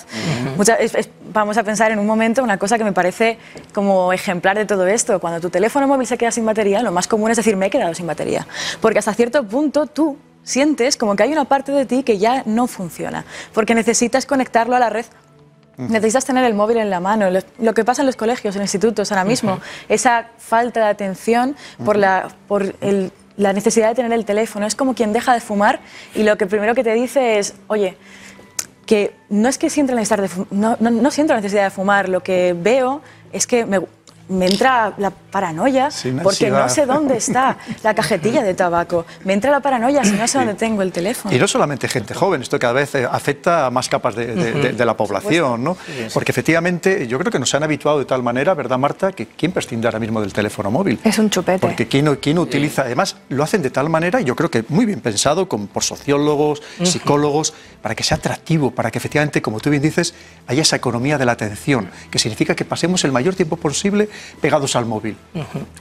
[0.57, 3.37] Mucha- es- es- vamos a pensar en un momento una cosa que me parece
[3.75, 5.19] como ejemplar de todo esto.
[5.19, 7.71] Cuando tu teléfono móvil se queda sin batería, lo más común es decir, me he
[7.71, 8.47] quedado sin batería.
[8.81, 12.45] Porque hasta cierto punto tú sientes como que hay una parte de ti que ya
[12.47, 15.05] no funciona, porque necesitas conectarlo a la red
[15.79, 17.31] Necesitas tener el móvil en la mano.
[17.31, 21.57] Lo, lo que pasa en los colegios, en institutos ahora mismo, esa falta de atención
[21.85, 24.67] por, la, por el- la necesidad de tener el teléfono.
[24.67, 25.79] Es como quien deja de fumar
[26.17, 27.97] y lo que primero que te dice es, oye,
[28.87, 31.71] que no es que sienta la necesidad de, no, no- no siento la necesidad de
[31.71, 33.01] fumar, lo que veo
[33.33, 33.81] es que me-
[34.29, 35.91] me entra la paranoia
[36.23, 39.07] porque no sé dónde está la cajetilla de tabaco.
[39.25, 41.35] Me entra la paranoia si no sé dónde tengo el teléfono.
[41.35, 44.53] Y no solamente gente joven, esto cada vez eh, afecta a más capas de, de-
[44.53, 45.77] de- de la población, ¿no?
[46.15, 49.13] Porque efectivamente yo creo que nos han habituado de tal manera, ¿verdad, Marta?
[49.13, 50.99] Que ¿quién prescinde ahora mismo del teléfono móvil?
[51.05, 51.59] Es un chupete.
[51.59, 52.83] Porque ¿quién, no- quién no utiliza?
[52.83, 55.85] Además, lo hacen de tal manera, y yo creo que muy bien pensado, con, por
[55.85, 60.15] sociólogos, psicólogos, para que sea atractivo, para que efectivamente, como tú bien dices,
[60.47, 64.09] haya esa economía de la atención, que significa que pasemos el mayor tiempo posible
[64.41, 65.17] pegados al móvil.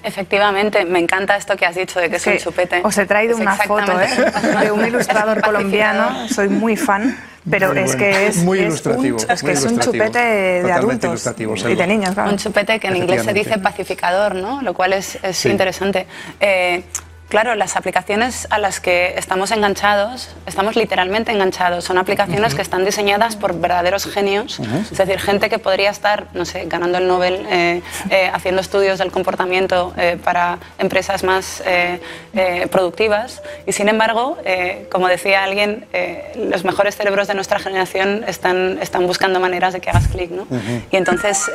[0.03, 2.81] Efectivamente, me encanta esto que has dicho de que es un Que chupete.
[2.83, 4.63] Os he traído Es una foto exactamente- ¿eh?
[4.65, 7.17] de un ilustrador un colombiano, soy muy fan,
[7.49, 7.99] pero Muy es bueno.
[7.99, 10.73] que es, Muy es ilustrativo, un, es, muy que es un chupete de Totalmente
[11.07, 12.13] adultos ilustrativo, y de niños.
[12.13, 12.29] claro.
[12.31, 14.61] Un chupete que en inglés se dice pacificador, ¿no?
[14.61, 15.49] Lo cual es, es Sí.
[15.49, 16.05] interesante.
[16.39, 16.83] Eh,
[17.29, 21.83] claro, las aplicaciones a las que estamos enganchados, estamos literalmente enganchados.
[21.83, 26.45] Son aplicaciones que están diseñadas por verdaderos genios, es decir, gente que podría estar, no
[26.45, 31.63] sé, ganando el Nobel, eh, eh, haciendo estudios del comportamiento eh, para empresas más
[32.71, 33.41] productivas.
[33.65, 34.37] Y sin embargo,
[34.91, 35.85] como decía alguien,
[36.35, 40.47] los mejores cerebros de nuestra generación están, están buscando maneras de que hagas clic, ¿no?
[40.91, 41.49] Y entonces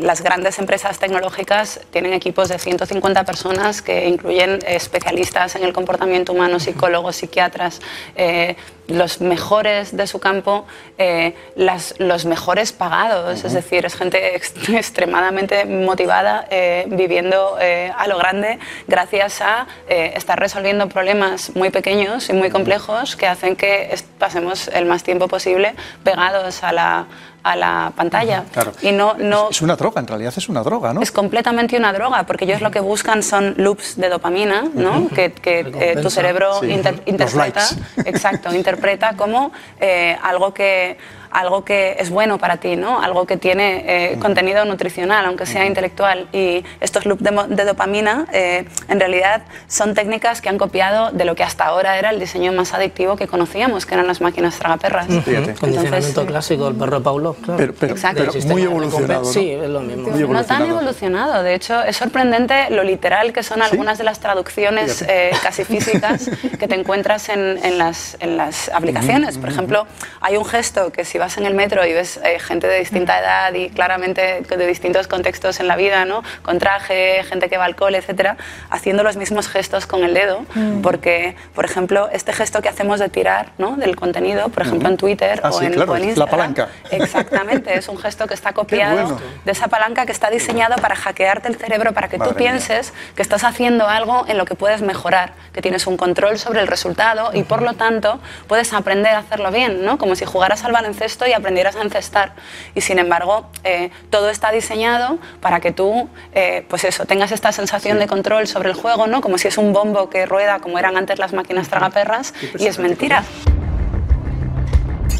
[0.00, 6.32] las grandes empresas tecnológicas tienen equipos de 150 personas que incluyen especialistas en el comportamiento
[6.32, 7.80] humano, psicólogos, psiquiatras,
[8.16, 8.56] eh,
[8.86, 10.66] los mejores de su campo,
[10.98, 17.90] eh, las- los mejores pagados, es decir, es gente ex- extremadamente motivada eh, viviendo eh,
[17.96, 23.26] a lo grande gracias a eh, estar resolviendo problemas muy pequeños y muy complejos que
[23.26, 27.06] hacen que pasemos el más tiempo posible pegados a la,
[27.42, 28.44] a la pantalla.
[28.52, 28.72] Claro.
[28.82, 31.02] Y no, no, Es una droga, en realidad es una droga, ¿no?
[31.02, 35.08] es completamente una droga, porque ellos lo que buscan son loops de dopamina, ¿no?
[35.08, 36.66] que, que, eh, tu cerebro Sí.
[36.70, 37.68] inter- Los interpreta,
[38.04, 38.73] exacto, interpreta
[39.16, 40.96] como eh, algo que
[41.34, 43.02] algo que es bueno para ti, ¿no?
[43.02, 46.28] algo que tiene eh, contenido nutricional, aunque sea intelectual.
[46.32, 51.24] Y estos loops de, de dopamina, eh, en realidad, son técnicas que han copiado de
[51.24, 54.56] lo que hasta ahora era el diseño más adictivo que conocíamos, que eran las máquinas
[54.58, 55.06] tragaperras.
[55.08, 55.54] Fíjate.
[55.54, 57.56] Condicionamiento Entonces, clásico, el perro de Pavlov, claro.
[57.58, 58.24] Pero, pero- Exacto.
[58.32, 59.22] pero muy evolucionado.
[59.22, 59.26] ¿no?
[59.26, 60.08] Sí, es lo mismo.
[60.10, 61.42] Muy No tan evolucionado.
[61.42, 66.30] de hecho es sorprendente lo literal que son algunas de las traducciones eh, casi físicas
[66.58, 69.36] que te encuentras en, en las, en las aplicaciones.
[69.38, 69.86] Por ejemplo,
[70.20, 73.18] hay un gesto que si vas en el metro y ves eh, gente de distinta
[73.18, 76.22] edad y claramente de distintos contextos en la vida, ¿no?
[76.42, 78.36] con traje, gente que va al cole, etcétera,
[78.70, 80.44] haciendo los mismos gestos con el dedo,
[80.82, 83.76] porque, por ejemplo, este gesto que hacemos de tirar ¿no?
[83.76, 86.30] del contenido, por ejemplo, en Twitter Ah, o, sí, en, claro, o en la Instagram,
[86.30, 86.68] palanca.
[86.90, 89.20] Exactamente, es un gesto que está copiado bueno.
[89.44, 92.50] de esa palanca que está diseñado para hackearte el cerebro, para que Madre tú mía.
[92.50, 96.60] pienses que estás haciendo algo en lo que puedes mejorar, que tienes un control sobre
[96.60, 99.98] el resultado y por lo tanto puedes aprender a hacerlo bien, ¿no?
[99.98, 102.32] Como si jugaras al baloncesto y aprendieras a encestar.
[102.74, 107.52] Y sin embargo, eh, todo está diseñado para que tú, eh, pues eso, tengas esta
[107.52, 109.20] sensación de control sobre el juego, ¿no?
[109.20, 112.78] Como si es un bombo que rueda como eran antes las máquinas tragaperras y es
[112.78, 113.24] mentira.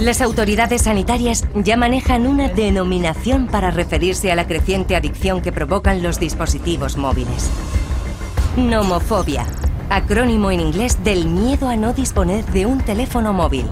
[0.00, 6.02] Las autoridades sanitarias ya manejan una denominación para referirse a la creciente adicción que provocan
[6.02, 7.48] los dispositivos móviles.
[8.56, 9.46] Nomofobia,
[9.90, 13.66] acrónimo en inglés del miedo a no disponer de un teléfono móvil.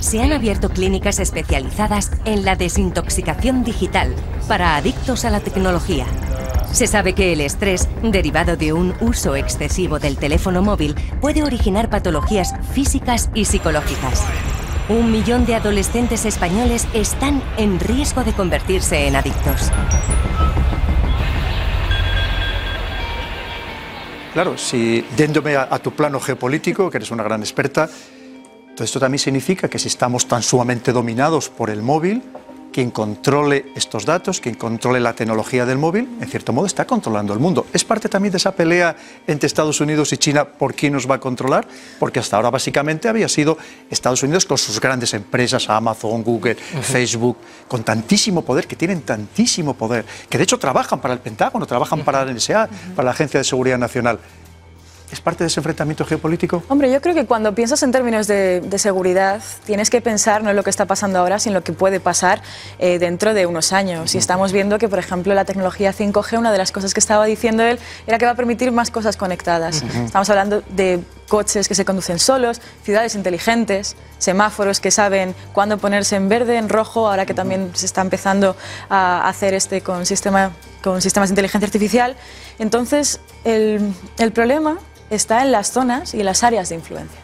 [0.00, 4.14] Se han abierto clínicas especializadas en la desintoxicación digital
[4.46, 6.06] para adictos a la tecnología.
[6.72, 11.90] Se sabe que el estrés, derivado de un uso excesivo del teléfono móvil, puede originar
[11.90, 14.22] patologías físicas y psicológicas.
[14.88, 19.70] Un millón de adolescentes españoles están en riesgo de convertirse en adictos.
[24.32, 27.88] Claro, si yéndome a, a tu plano geopolítico, que eres una gran experta,
[28.78, 32.22] todo esto también significa que si estamos tan sumamente dominados por el móvil,
[32.72, 37.32] quien controle estos datos, quien controle la tecnología del móvil, en cierto modo está controlando
[37.32, 37.66] el mundo.
[37.72, 38.94] ¿Es parte también de esa pelea
[39.26, 41.66] entre Estados Unidos y China por quién nos va a controlar?
[41.98, 43.58] Porque hasta ahora básicamente había sido
[43.90, 49.74] Estados Unidos con sus grandes empresas, Amazon, Google, Facebook, con tantísimo poder, que tienen tantísimo
[49.74, 53.40] poder, que de hecho trabajan para el Pentágono, trabajan para la NSA, para la Agencia
[53.40, 54.20] de Seguridad Nacional.
[55.10, 56.62] ¿Es parte de ese enfrentamiento geopolítico?
[56.68, 60.50] Hombre, yo creo que cuando piensas en términos de, de seguridad, tienes que pensar no
[60.50, 62.42] en lo que está pasando ahora, sino en lo que puede pasar
[62.78, 64.14] eh, dentro de unos años.
[64.14, 67.24] Y estamos viendo que, por ejemplo, la tecnología 5G, una de las cosas que estaba
[67.24, 69.82] diciendo él, era que va a permitir más cosas conectadas.
[69.82, 76.16] Estamos hablando de coches que se conducen solos, ciudades inteligentes, semáforos que saben cuándo ponerse
[76.16, 78.56] en verde, en rojo, ahora que también se está empezando
[78.88, 80.52] a hacer este con, sistema,
[80.82, 82.16] con sistemas de inteligencia artificial.
[82.58, 84.78] Entonces, el, el problema
[85.10, 87.20] está en las zonas y en las áreas de influencia.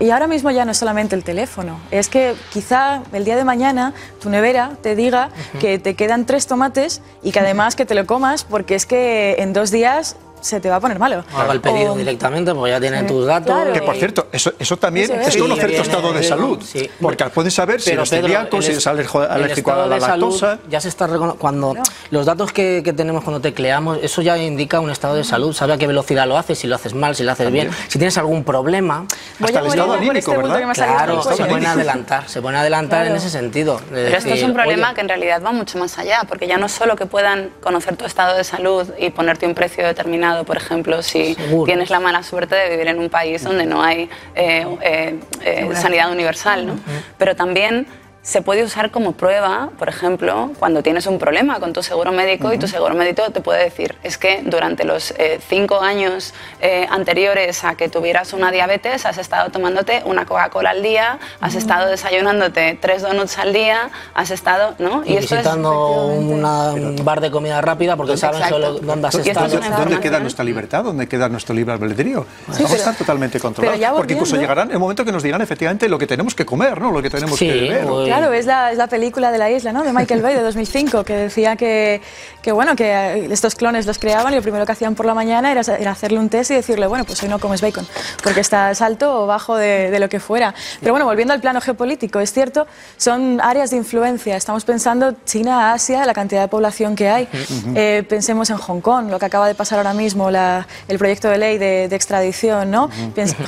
[0.00, 3.44] Y ahora mismo ya no es solamente el teléfono, es que quizá el día de
[3.44, 5.30] mañana tu nevera te diga
[5.60, 9.36] que te quedan tres tomates y que además que te lo comas porque es que
[9.38, 11.24] en dos días se te va a poner malo.
[11.34, 13.46] Haga el pedido O- directamente porque ya tienen Sí, tus datos.
[13.54, 13.72] claro.
[13.72, 15.32] Que por cierto, eso, eso también es.
[15.32, 16.60] Sí, tu estado de salud.
[16.62, 16.88] sí.
[17.00, 19.94] Porque puedes saber si Pero, eres Pedro, celíaco, el si es- eres alérgico a la
[19.96, 20.58] de salud lactosa.
[20.68, 21.74] Ya se está cuando
[22.10, 25.52] los datos que, que tenemos cuando tecleamos, eso ya indica un estado de salud.
[25.52, 27.98] Sabe a qué velocidad lo haces, si lo haces mal, si lo haces bien, si
[27.98, 29.06] tienes algún problema.
[29.38, 30.72] Voy Hasta a el estado anímico, este ¿verdad?
[30.74, 33.78] Claro, se pueden adelantar, se pueden adelantar en ese sentido.
[33.90, 36.46] de Pero esto es un problema oye, que en realidad va mucho más allá, porque
[36.46, 40.29] ya no solo que puedan conocer tu estado de salud y ponerte un precio determinado,
[40.44, 41.64] por ejemplo, si Seguro.
[41.64, 45.68] tienes la mala suerte de vivir en un país donde no hay eh, eh, eh,
[45.74, 46.74] sanidad universal, ¿no?
[47.18, 47.86] Pero también
[48.22, 52.52] se puede usar como prueba, por ejemplo, cuando tienes un problema con tu seguro médico
[52.52, 56.86] y tu seguro médico te puede decir, es que durante los eh, cinco años eh,
[56.90, 61.88] anteriores a que tuvieras una diabetes has estado tomándote una Coca-Cola al día, has estado
[61.88, 65.02] desayunándote tres donuts al día, has estado, ¿no?
[65.06, 69.26] y visitando una- un bar de comida rápida porque saben solo dónde has Y es
[69.28, 69.48] estado.
[69.78, 70.84] ¿Dónde queda nuestra libertad?
[70.84, 72.26] ¿Dónde queda nuestro libre albedrío?
[72.46, 73.80] Vamos a pero- estar totalmente controlados.
[73.80, 76.78] ya Porque incluso llegarán el momento que nos dirán efectivamente lo que tenemos que comer,
[76.80, 76.90] ¿no?
[76.90, 78.09] Lo que tenemos Sí, que beber.
[78.16, 79.82] Claro, es la, es la película de la isla, ¿no?
[79.82, 82.00] De Michael Bay de 2005, que decía que,
[82.42, 85.14] que, bueno, que eh, estos clones los creaban y lo primero que hacían por la
[85.14, 87.86] mañana era, era hacerle un test y decirle, bueno, pues hoy no comes bacon,
[88.22, 90.54] porque estás alto o bajo de, de lo que fuera.
[90.80, 94.36] Pero bueno, volviendo al plano geopolítico, es cierto, son áreas de influencia.
[94.36, 97.28] Estamos pensando China, Asia, la cantidad de población que hay.
[97.74, 101.28] Eh, pensemos en Hong Kong, lo que acaba de pasar ahora mismo, la- el proyecto
[101.28, 102.88] de ley de, de extradición, ¿no?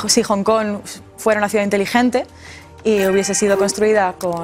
[0.09, 0.79] Si Hong Kong
[1.17, 2.27] fuera una ciudad inteligente
[2.85, 4.43] y hubiese sido construida con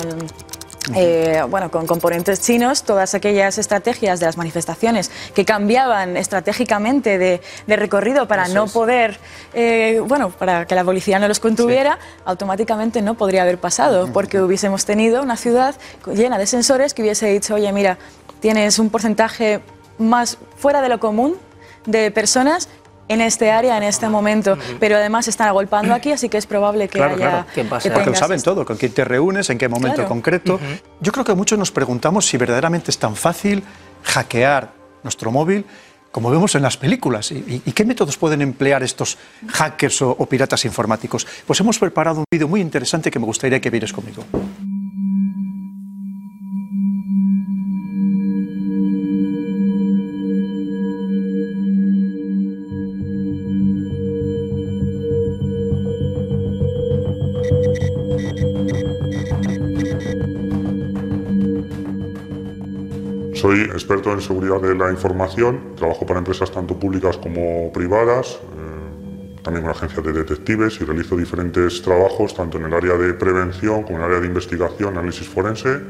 [0.95, 7.43] eh, bueno, con componentes chinos, todas aquellas estrategias de las manifestaciones que cambiaban estratégicamente de,
[7.67, 9.19] de recorrido para no poder,
[9.53, 14.41] eh, bueno, para que la policía no los contuviera, automáticamente no podría haber pasado, porque
[14.41, 15.75] hubiésemos tenido una ciudad
[16.07, 17.99] llena de sensores que hubiese dicho, oye, mira,
[18.41, 19.61] tienes un porcentaje
[19.99, 21.37] más fuera de lo común
[21.85, 22.69] de personas
[23.09, 26.89] en este área, en este momento, pero además están agolpando aquí, así que es probable
[26.89, 27.31] que Claro, haya...
[27.31, 27.47] claro.
[27.55, 28.53] Que pase Porque lo saben esto.
[28.55, 30.09] todo, con quién te reúnes, en qué momento Claro.
[30.09, 30.61] concreto.
[31.01, 33.63] Yo creo que muchos nos preguntamos si verdaderamente es tan fácil
[34.03, 35.65] hackear nuestro móvil
[36.11, 37.31] como vemos en las películas.
[37.33, 41.27] ¿Y, qué métodos pueden emplear estos hackers o, o piratas informáticos?
[41.47, 44.25] Pues hemos preparado un vídeo muy interesante que me gustaría que vieres conmigo.
[63.49, 69.41] Soy experto en seguridad de la información, trabajo para empresas tanto públicas como privadas, eh,
[69.43, 73.85] también con agencias de detectives y realizo diferentes trabajos tanto en el área de prevención
[73.85, 75.81] como en el área de investigación, análisis forense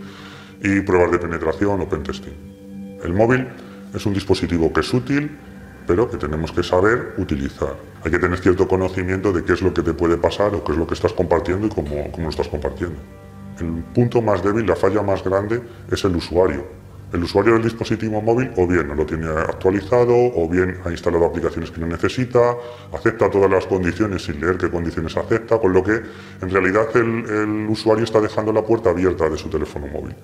[0.62, 3.00] y pruebas de penetración o pentesting.
[3.02, 3.48] El móvil
[3.92, 5.36] es un dispositivo que es útil,
[5.84, 7.74] pero que tenemos que saber utilizar.
[8.04, 10.70] Hay que tener cierto conocimiento de qué es lo que te puede pasar o qué
[10.70, 13.00] es lo que estás compartiendo y cómo, cómo lo estás compartiendo.
[13.58, 16.77] El punto más débil, la falla más grande, es el usuario.
[17.12, 21.24] El usuario del dispositivo móvil o bien no lo tiene actualizado o bien ha instalado
[21.24, 22.54] aplicaciones que no necesita,
[22.92, 25.92] acepta todas las condiciones sin leer qué condiciones acepta, con lo que
[26.42, 30.14] en realidad el, usuario está dejando la puerta abierta de su teléfono móvil.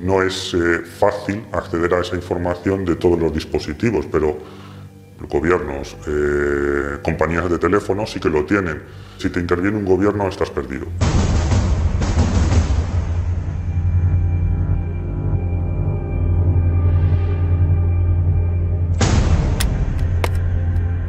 [0.00, 4.36] No es eh, fácil acceder a esa información de todos los dispositivos, pero
[5.28, 8.82] gobiernos, eh, compañías de teléfono sí que lo tienen.
[9.18, 10.86] Si te interviene un gobierno estás perdido.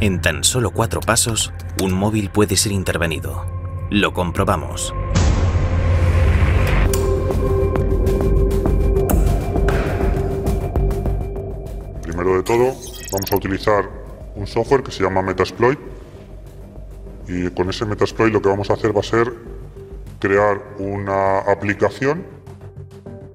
[0.03, 3.45] En tan solo cuatro pasos, un móvil puede ser intervenido.
[3.89, 4.93] Lo comprobamos.
[12.01, 12.75] Primero de todo,
[13.13, 13.89] vamos a utilizar
[14.35, 15.79] un software que se llama Metasploit.
[17.29, 19.33] Y con ese Metasploit lo que vamos a hacer va a ser
[20.19, 22.25] crear una aplicación.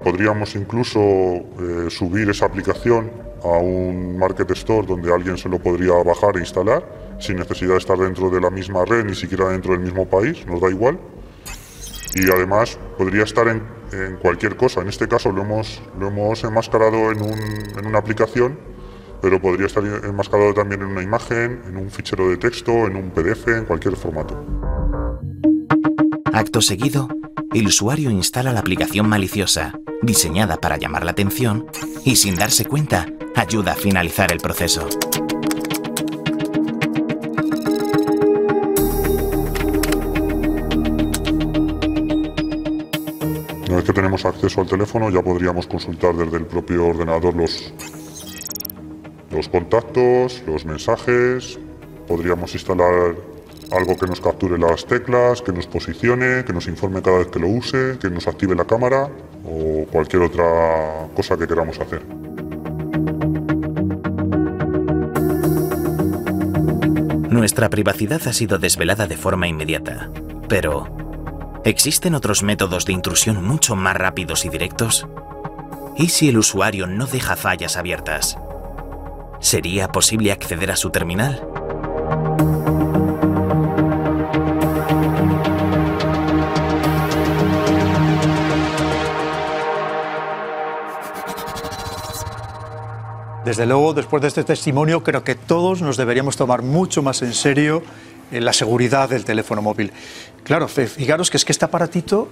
[0.00, 5.94] Podríamos incluso eh, subir esa aplicación a un Market Store donde alguien se lo podría
[6.04, 6.84] bajar e instalar
[7.18, 10.46] sin necesidad de estar dentro de la misma red, ni siquiera dentro del mismo país,
[10.46, 10.98] nos da igual.
[12.14, 13.78] Y además podría estar en,
[14.20, 14.82] cualquier cosa.
[14.82, 17.38] En este caso lo hemos, lo hemos enmascarado en, un,
[17.78, 18.58] en una aplicación,
[19.22, 23.10] pero podría estar enmascarado también en una imagen, en un fichero de texto, en un
[23.10, 24.44] PDF, en cualquier formato.
[26.32, 27.08] Acto seguido,
[27.54, 31.66] el usuario instala la aplicación maliciosa, diseñada para llamar la atención,
[32.04, 34.86] y sin darse cuenta, ayuda a finalizar el proceso.
[43.66, 47.72] Una vez que tenemos acceso al teléfono, ya podríamos consultar desde el propio ordenador los,
[49.30, 51.58] los contactos, los mensajes,
[52.06, 53.14] podríamos instalar
[53.72, 57.38] algo que nos capture las teclas, que nos posicione, que nos informe cada vez que
[57.38, 59.08] lo use, que nos active la cámara
[59.44, 62.02] o cualquier otra cosa que queramos hacer.
[67.30, 70.10] Nuestra privacidad ha sido desvelada de forma inmediata,
[70.48, 75.06] pero ¿existen otros métodos de intrusión mucho más rápidos y directos?
[75.96, 78.38] ¿Y si el usuario no deja fallas abiertas?
[79.40, 81.40] ¿Sería posible acceder a su terminal?
[93.48, 97.32] Desde luego, después de este testimonio, creo que todos nos deberíamos tomar mucho más en
[97.32, 97.82] serio
[98.30, 99.90] eh, la seguridad del teléfono móvil.
[100.44, 102.28] Claro, fijaros que es que este aparatito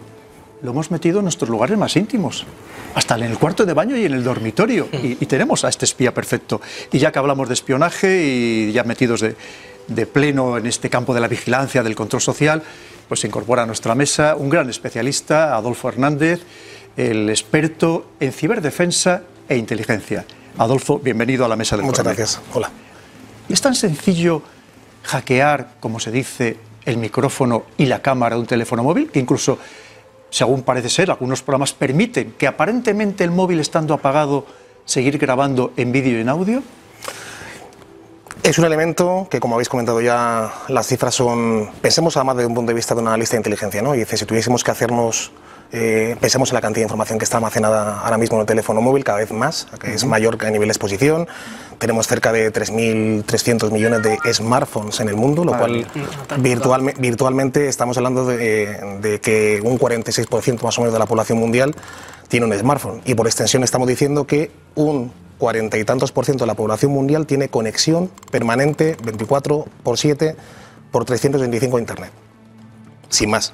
[0.61, 2.45] lo hemos metido en nuestros lugares más íntimos,
[2.95, 4.91] hasta en el cuarto de baño y en el dormitorio.
[4.93, 6.61] Y, y tenemos a este espía perfecto.
[6.93, 9.37] Y ya que hablamos de espionaje y ya metidos de,
[9.87, 12.63] de pleno en este campo de la vigilancia, del control social,
[13.09, 16.43] pues se incorpora a nuestra mesa un gran especialista, Adolfo Hernández,
[16.99, 20.27] el experto en ciberdefensa e inteligencia.
[20.59, 22.41] Adolfo, bienvenido a la mesa del Muchas gracias.
[22.55, 22.71] Hola.
[23.49, 24.43] ¿Es tan sencillo
[25.03, 29.11] hackear, como se dice, el micrófono y la cámara de un teléfono móvil?
[29.11, 29.59] Que incluso,
[30.31, 34.47] según parece ser, algunos programas permiten que aparentemente el móvil estando apagado
[34.87, 36.63] seguir grabando en vídeo y en audio.
[38.43, 41.69] Es un elemento que, como habéis comentado ya, las cifras son.
[41.83, 43.95] Pensemos además desde un punto de vista de una lista de inteligencia, ¿no?
[43.95, 45.33] Y dice, si tuviésemos que hacernos.
[45.77, 48.81] Eh, pensemos en la cantidad de información que está almacenada ahora mismo en el teléfono
[48.81, 51.29] móvil, cada vez más, que es mayor que a nivel de exposición.
[51.79, 55.87] Tenemos cerca de 3.300 millones de smartphones en el mundo, lo cual
[56.43, 61.39] virtualme- virtualmente estamos hablando de, de que un 46% más o menos de la población
[61.39, 61.75] mundial
[62.29, 63.03] tiene un smartphone.
[63.05, 66.93] Y por extensión estamos diciendo que un cuarenta y tantos por ciento de la población
[66.93, 70.35] mundial tiene conexión permanente 24 por 7
[70.91, 72.11] por 325 a Internet.
[73.11, 73.53] Sin más.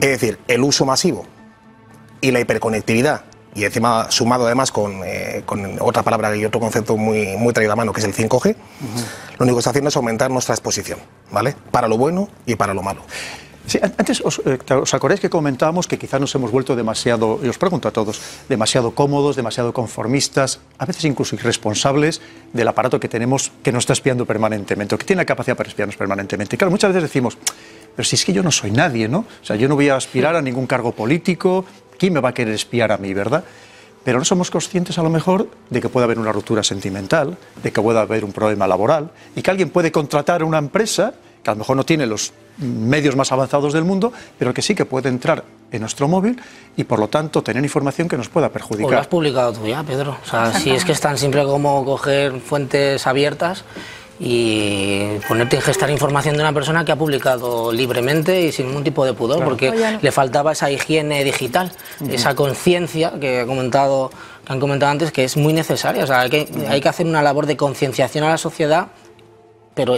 [0.00, 1.26] Es decir, el uso masivo
[2.20, 3.22] y la hiperconectividad,
[3.54, 7.72] y encima sumado además con, eh, con otra palabra y otro concepto muy, muy traído
[7.72, 8.54] a mano, que es el 5G,
[9.38, 10.98] lo único que está haciendo es aumentar nuestra exposición,
[11.32, 11.54] ¿vale?
[11.70, 13.02] Para lo bueno y para lo malo.
[13.66, 17.38] Sí, an- antes os, eh, ¿os acordáis que comentábamos que quizás nos hemos vuelto demasiado,
[17.42, 22.22] y os pregunto a todos, demasiado cómodos, demasiado conformistas, a veces incluso irresponsables
[22.54, 25.68] del aparato que tenemos que nos está espiando permanentemente, o que tiene la capacidad para
[25.68, 26.56] espiarnos permanentemente.
[26.56, 27.36] Y claro, muchas veces decimos,
[27.94, 29.18] pero si es que yo no soy nadie, ¿no?
[29.42, 31.66] O sea, yo no voy a aspirar a ningún cargo político,
[31.98, 33.44] ¿quién me va a querer espiar a mí, verdad?
[34.04, 37.72] Pero no somos conscientes a lo mejor de que puede haber una ruptura sentimental, de
[37.72, 41.50] que puede haber un problema laboral y que alguien puede contratar a una empresa que
[41.50, 44.84] a lo mejor no tiene los medios más avanzados del mundo, pero que sí que
[44.84, 46.40] puede entrar en nuestro móvil
[46.76, 49.08] y por lo tanto tener información que nos pueda O lo has perjudicar.
[49.08, 50.16] publicado tú ya, Pedro.
[50.24, 53.64] O sea, si es que es tan simple como coger fuentes abiertas
[54.20, 58.84] y ponerte a ingestar información de una persona que ha publicado libremente y sin ningún
[58.84, 59.50] tipo de pudor, Claro.
[59.50, 59.98] porque Oye, no.
[60.02, 61.70] le faltaba esa higiene digital,
[62.10, 64.10] esa conciencia que, ha comentado,
[64.44, 66.04] que han comentado antes, que es muy necesaria.
[66.04, 68.88] O sea, hay que, hay que hacer una labor de concienciación a la sociedad
[69.78, 69.96] pero,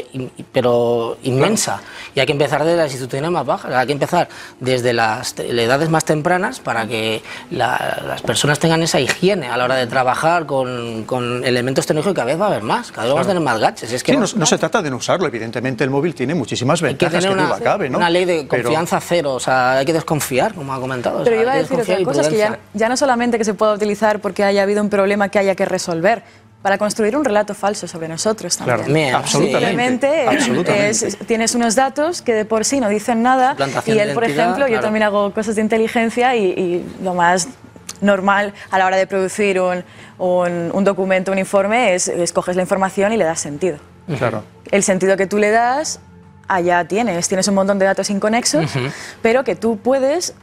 [0.52, 1.80] pero inmensa.
[2.14, 4.28] Y hay que empezar desde las instituciones más bajas, hay que empezar
[4.60, 9.64] desde las edades más tempranas para que la- las personas tengan esa higiene a la
[9.64, 13.04] hora de trabajar con, con elementos tecnológicos que cada vez va a haber más, cada
[13.06, 13.90] vez vamos a tener más gadgets.
[13.92, 16.82] Es que Sí, no, no- se trata de no usarlo, evidentemente el móvil tiene muchísimas
[16.82, 17.96] hay que ventajas tener que, una, duda cabe, ¿no?
[17.96, 21.20] una ley de Pero- confianza cero, o sea, hay que desconfiar, como ha comentado.
[21.20, 23.44] o Pero sea, iba a decir otra cosa, es que ya, ya no solamente que
[23.44, 26.22] se pueda utilizar porque haya habido un problema que haya que resolver,
[26.62, 28.84] para construir un relato falso sobre nosotros también.
[28.84, 30.88] Claro, absolutamente, Simplemente, absolutamente.
[30.90, 33.56] es- tienes unos datos que de por sí no dicen nada
[33.86, 34.82] y él, por ejemplo, yo claro.
[34.82, 37.48] también hago cosas de inteligencia y, y lo más
[38.02, 39.84] normal a la hora de producir un,
[40.18, 43.78] un- un documento, un informe, es escoges la información y le das sentido.
[44.18, 44.42] Claro.
[44.70, 46.00] El sentido que tú le das,
[46.48, 47.28] allá tienes.
[47.28, 48.86] Tienes un montón de datos inconexos, Ujú.
[49.22, 50.34] pero que tú puedes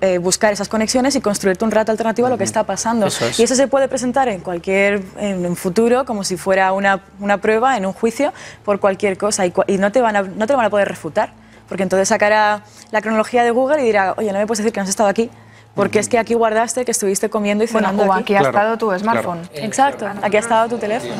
[0.00, 3.06] eh, buscar esas conexiones y construirte un rato alternativo a lo que está pasando.
[3.06, 3.38] Eso es.
[3.38, 7.38] Y eso se puede presentar en cualquier en un futuro como si fuera una, una
[7.38, 8.32] prueba en un juicio
[8.64, 10.88] por cualquier cosa y, y no, te van a, no te lo van a poder
[10.88, 11.32] refutar.
[11.68, 14.80] Porque entonces sacará la cronología de Google y dirá, oye, no me puedes decir que
[14.80, 15.30] no has estado aquí.
[15.74, 18.56] Porque es que aquí guardaste que estuviste comiendo y Bueno, cenando o aquí ha Claro,
[18.56, 19.40] estado tu smartphone.
[19.48, 19.66] claro.
[19.66, 21.14] Exacto, aquí ha estado tu teléfono.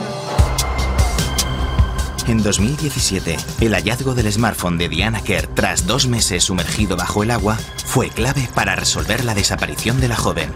[2.26, 7.30] En 2017, el hallazgo del smartphone de Diana Kerr tras dos meses sumergido bajo el
[7.30, 10.50] agua fue clave para resolver la desaparición de la joven.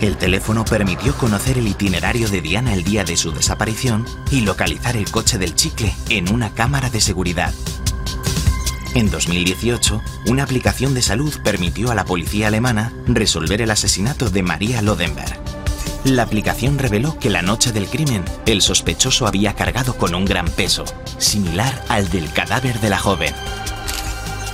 [0.00, 4.96] El teléfono permitió conocer el itinerario de Diana el día de su desaparición y localizar
[4.96, 7.52] el coche del chicle en una cámara de seguridad.
[8.94, 14.42] En 2018, una aplicación de salud permitió a la policía alemana resolver el asesinato de
[14.42, 15.41] María Lodenberg.
[16.04, 20.48] La aplicación reveló que la noche del crimen, el sospechoso había cargado con un gran
[20.48, 20.84] peso,
[21.18, 23.32] similar al del cadáver de la joven.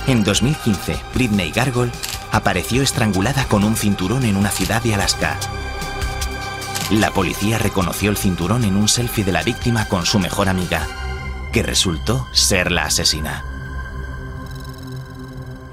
[0.05, 1.91] En 2015, Britney Gargol
[2.31, 5.39] apareció estrangulada con un cinturón en una ciudad de Alaska.
[6.91, 10.85] La policía reconoció el cinturón en un selfie de la víctima con su mejor amiga,
[11.51, 13.58] que resultó ser la asesina.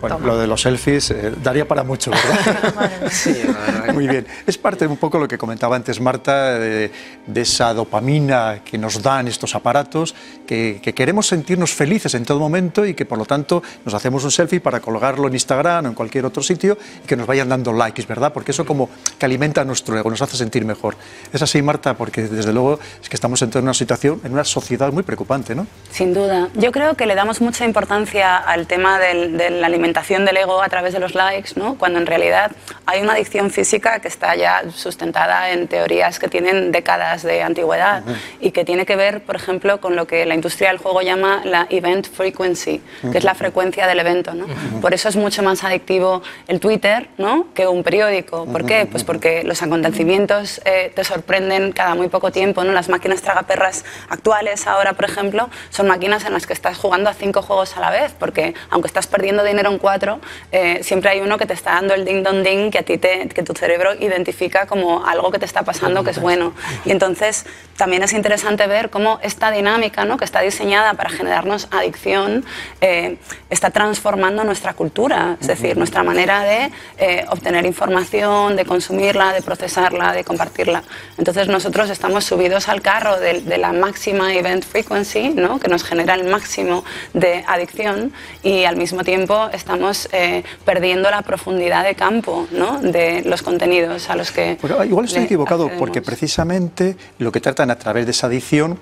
[0.09, 3.93] Bueno, lo de los selfies eh, daría para mucho, ¿verdad?
[3.95, 4.27] Muy bien.
[4.47, 6.91] Es parte de un poco lo que comentaba antes Marta, de,
[7.27, 10.15] de esa dopamina que nos dan estos aparatos,
[10.47, 14.25] que, que queremos sentirnos felices en todo momento y que por lo tanto nos hacemos
[14.25, 17.49] un selfie para colgarlo en Instagram o en cualquier otro sitio y que nos vayan
[17.49, 18.33] dando likes, ¿verdad?
[18.33, 18.89] Porque eso como
[19.19, 20.97] que alimenta nuestro ego, nos hace sentir mejor.
[21.33, 24.93] Es así, Marta, porque desde luego es que estamos en una situación, en una sociedad
[24.93, 25.67] muy preocupante, ¿no?
[25.91, 26.49] Sin duda.
[26.55, 30.63] Yo creo que le damos mucha importancia al tema del, de la alimentación del ego
[30.63, 31.77] a través de los likes, ¿no?
[31.79, 32.53] cuando en realidad
[32.85, 38.03] hay una adicción física que está ya sustentada en teorías que tienen décadas de antigüedad
[38.41, 41.41] y que tiene que ver, por ejemplo, con lo que la industria del juego llama
[41.45, 44.35] la event frequency, que es la frecuencia del evento.
[44.35, 44.47] ¿no?
[44.81, 47.47] Por eso es mucho más adictivo el Twitter ¿no?
[47.55, 48.45] que un periódico.
[48.47, 48.87] ¿Por qué?
[48.91, 52.63] Pues porque los acontecimientos eh, te sorprenden cada muy poco tiempo.
[52.65, 52.73] ¿no?
[52.73, 57.15] Las máquinas tragaperras actuales ahora, por ejemplo, son máquinas en las que estás jugando a
[57.15, 60.19] cinco juegos a la vez, porque aunque estás perdiendo dinero en cuatro,
[60.51, 62.99] eh, siempre hay uno que te está dando el ding dong ding que a ti
[62.99, 66.55] te, que tu cerebro identifica como algo que te está pasando que es bueno.
[66.85, 70.17] Y entonces también es interesante ver cómo esta dinámica, ¿no?
[70.17, 72.45] que está diseñada para generarnos adicción,
[72.81, 73.19] eh,
[73.49, 79.43] está transformando nuestra cultura, es decir, nuestra manera de eh, obtener información, de consumirla, de
[79.43, 80.83] procesarla, de compartirla.
[81.17, 85.61] Entonces nosotros estamos subidos al carro de, de la máxima event frequency, ¿no?
[85.61, 88.13] que nos genera el máximo de adicción
[88.43, 92.81] y al mismo tiempo estamos eh, perdiendo la profundidad de campo ¿no?
[92.81, 94.57] de los contenidos a los que...
[94.63, 95.81] Igual estoy equivocado accedemos.
[95.81, 98.79] porque precisamente lo que tratan a través de esa adicción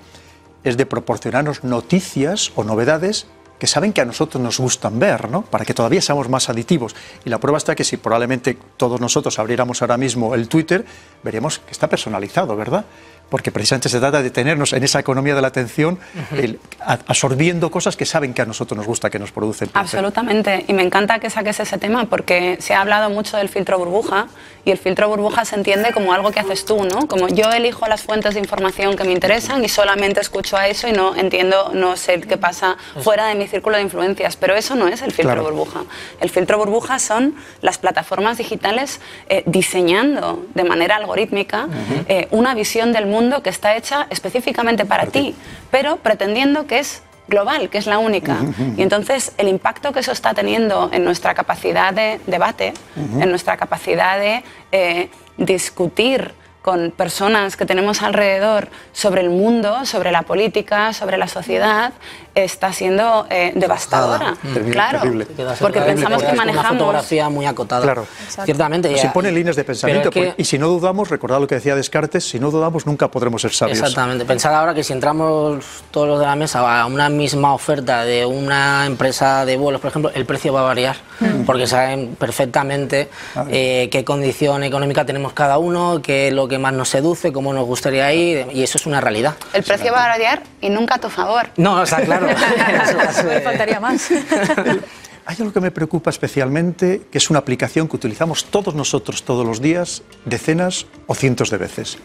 [0.63, 3.25] es de proporcionarnos noticias o novedades
[3.59, 5.43] que saben que a nosotros nos gustan ver, ¿no?
[5.43, 6.95] Para que todavía seamos más aditivos.
[7.23, 10.85] Y la prueba está que si probablemente todos nosotros abriéramos ahora mismo el Twitter,
[11.23, 12.85] veríamos que está personalizado, ¿verdad?
[13.29, 15.97] Porque precisamente se trata de tenernos en esa economía de la atención,
[16.33, 19.69] el- a- absorbiendo cosas que saben que a nosotros nos gusta, que nos producen.
[19.73, 23.79] Absolutamente, y me encanta que saques ese tema porque se ha hablado mucho del filtro
[23.79, 24.27] burbuja
[24.63, 27.07] y el filtro burbuja se entiende como algo que haces tú, ¿no?
[27.07, 30.87] Como yo elijo las fuentes de información que me interesan y solamente escucho a eso
[30.87, 34.75] y no entiendo, no sé qué pasa fuera de mi círculo de influencias, pero eso
[34.75, 35.43] no es el filtro Claro.
[35.43, 35.83] burbuja.
[36.19, 41.67] El filtro burbuja son las plataformas digitales eh, diseñando de manera algorítmica
[42.07, 45.35] eh, una visión del mundo que está hecha específicamente para ti,
[45.71, 48.37] pero pretendiendo que es global, que es la única.
[48.77, 53.57] Y entonces el impacto que eso está teniendo en nuestra capacidad de debate, en nuestra
[53.57, 60.93] capacidad de eh, discutir con personas que tenemos alrededor sobre el mundo, sobre la política,
[60.93, 61.93] sobre la sociedad,
[62.35, 64.35] está siendo eh, devastadora.
[64.41, 65.25] Terrible, claro, terrible.
[65.25, 66.77] Te quedas porque terrible, pensamos que es una manejamos...
[66.77, 67.81] fotografía muy acotada.
[67.83, 68.05] Claro.
[68.43, 68.89] Ciertamente.
[68.91, 70.09] Nos ya- impone líneas de pensamiento.
[70.11, 72.51] pero es que- porque- y si no dudamos, recordad lo que decía Descartes, si no
[72.51, 73.79] dudamos nunca podremos ser sabios.
[73.79, 74.25] Exactamente.
[74.25, 78.25] Pensad ahora que si entramos todos los de la mesa a una misma oferta de
[78.25, 80.97] una empresa de vuelos, por ejemplo, el precio va a variar,
[81.45, 83.09] porque saben perfectamente
[83.49, 87.53] eh, qué condición económica tenemos cada uno, qué es lo que más nos seduce, cómo
[87.53, 89.35] nos gustaría ir, y eso es una realidad.
[89.53, 91.47] El precio va a variar y nunca a tu favor.
[91.57, 92.24] No, está claro.
[92.25, 94.09] Me faltaría más.
[95.27, 99.45] Hay algo que me preocupa especialmente, que es una aplicación que utilizamos todos nosotros todos
[99.45, 101.97] los días, decenas o cientos de veces,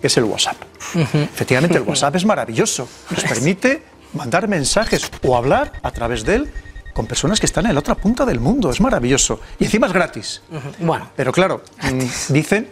[0.00, 0.56] que es el WhatsApp.
[0.94, 2.88] Efectivamente, el WhatsApp es maravilloso.
[3.10, 3.82] Nos permite
[4.14, 6.52] mandar mensajes o hablar a través de él
[6.94, 8.70] con personas que están en la otra punta del mundo.
[8.70, 9.40] Es maravilloso.
[9.58, 10.42] Y encima es gratis.
[10.78, 11.10] Bueno.
[11.14, 12.68] Pero claro, mm, dicen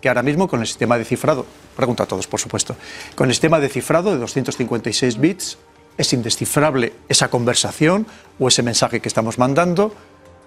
[0.00, 2.76] que ahora mismo con el sistema de cifrado, pregunta a todos por supuesto,
[3.14, 5.58] con el sistema de cifrado de 256 bits
[5.98, 8.06] es indescifrable esa conversación
[8.38, 9.92] o ese mensaje que estamos mandando,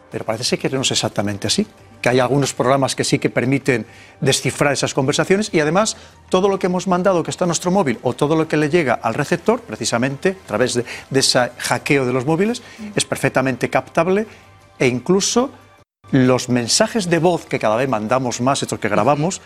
[0.09, 1.67] pero parece ser que no es exactamente así,
[2.01, 3.85] que hay algunos programas que sí que permiten
[4.19, 5.97] descifrar esas conversaciones y además
[6.29, 8.69] todo lo que hemos mandado que está en nuestro móvil o todo lo que le
[8.69, 12.63] llega al receptor, precisamente a través de, de ese hackeo de los móviles,
[12.95, 14.25] es perfectamente captable
[14.79, 15.51] e incluso
[16.12, 19.41] los mensajes de voz que cada vez mandamos más, estos que grabamos,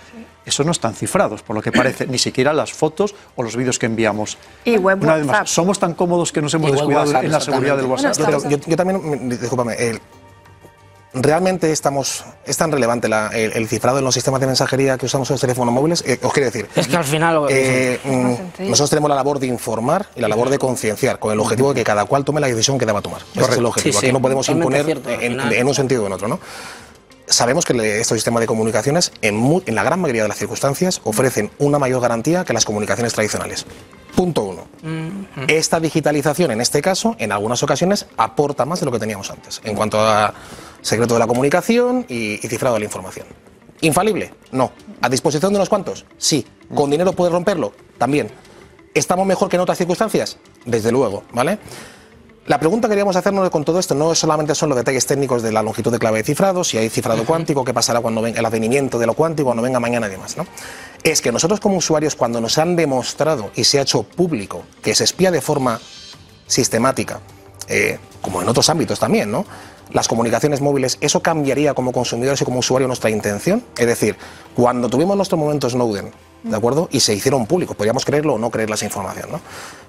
[0.45, 3.79] esos no están cifrados, por lo que parece, ni siquiera las fotos o los vídeos
[3.79, 4.37] que enviamos.
[4.63, 5.41] Y web Una vez WhatsApp.
[5.41, 8.17] más, somos tan cómodos que nos hemos Y descuidado WhatsApp, en la seguridad del WhatsApp.
[8.17, 9.99] Yo, yo- yo también, discúlpame, el-
[11.15, 15.05] ¿realmente estamos, es tan relevante la- el, el cifrado en los sistemas de mensajería que
[15.07, 16.03] usamos en los teléfonos móviles?
[16.05, 17.33] Eh, os quiero decir, Es que al final...
[17.35, 21.31] lo eh, mm, nosotros tenemos la labor de informar y la labor de concienciar, con
[21.33, 23.21] el objetivo de que cada cual tome la decisión que deba tomar.
[23.35, 23.93] Ese es el objetivo.
[23.93, 26.39] Sí, sí, Aquí no podemos imponer cierto, en un sentido o en otro, ¿no?
[27.27, 31.79] Sabemos que estos sistemas de comunicaciones, en, la gran mayoría de las circunstancias, ofrecen una
[31.79, 33.65] mayor garantía que las comunicaciones tradicionales.
[34.15, 34.67] Punto uno.
[35.47, 39.61] Esta digitalización, en este caso, en algunas ocasiones, aporta más de lo que teníamos antes,
[39.63, 40.33] en cuanto a
[40.81, 43.27] secreto de la comunicación y, y cifrado de la información.
[43.81, 44.33] ¿Infalible?
[44.51, 44.71] No.
[45.01, 46.05] ¿A disposición de unos cuantos?
[46.17, 46.45] Sí.
[46.73, 47.73] ¿Con dinero puedes romperlo?
[47.97, 48.29] También.
[48.93, 50.37] ¿Estamos mejor que en otras circunstancias?
[50.65, 51.59] Desde luego, ¿vale?
[52.47, 55.51] La pregunta que queríamos hacernos con todo esto no solamente son los detalles técnicos de
[55.51, 58.45] la longitud de clave de cifrado, si hay cifrado cuántico, qué pasará cuando venga el
[58.45, 60.45] advenimiento de lo cuántico, cuando venga mañana y demás, ¿no?
[61.01, 64.93] Es que nosotros como usuarios, cuando nos han demostrado y se ha hecho público que
[64.93, 65.81] se espía de forma
[66.45, 67.19] sistemática,
[67.67, 69.43] eh, como en otros ámbitos también, ¿no?
[69.95, 73.63] Las comunicaciones móviles, ¿eso cambiaría como consumidores y como usuario nuestra intención?
[73.77, 74.17] Es decir,
[74.53, 76.11] cuando tuvimos nuestro momento Snowden,
[76.43, 76.89] ¿de acuerdo?
[76.91, 79.39] Y se hicieron públicos, podríamos creerlo o no creer esa información, ¿no?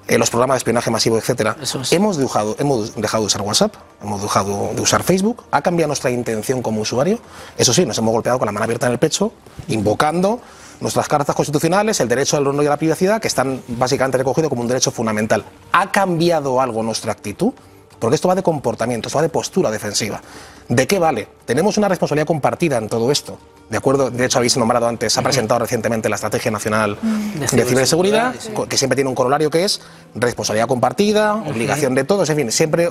[0.07, 1.57] Eh, los programas de espionaje masivo, etcétera.
[1.90, 5.42] Hemos dejado, hemos dejado de usar WhatsApp, hemos dejado de usar Facebook.
[5.50, 7.18] ¿Ha cambiado nuestra intención como usuario?
[7.59, 9.32] Eso sí, nos hemos golpeado con la mano abierta en el pecho,
[9.66, 10.38] invocando
[10.80, 14.50] nuestras cartas constitucionales, el derecho al honor y a la privacidad, que están básicamente recogidos
[14.50, 15.44] como un derecho fundamental.
[15.72, 17.54] ¿Ha cambiado algo nuestra actitud?
[17.99, 20.20] Porque esto va de comportamiento, esto va de postura defensiva.
[20.68, 21.28] ¿De qué vale?
[21.44, 23.38] Tenemos una responsabilidad compartida en todo esto.
[23.70, 27.57] De acuerdo, de hecho habéis nombrado antes, se ha presentado recientemente la Estrategia Nacional De
[27.57, 28.51] de Ciberseguridad, sí.
[28.68, 29.80] que siempre tiene un corolario que es
[30.14, 32.90] responsabilidad compartida, obligación de todos, en fin, siempre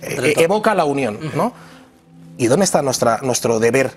[0.00, 1.52] eh, evoca la unión, ¿no?
[2.36, 3.92] ¿Y dónde está nuestra, nuestro deber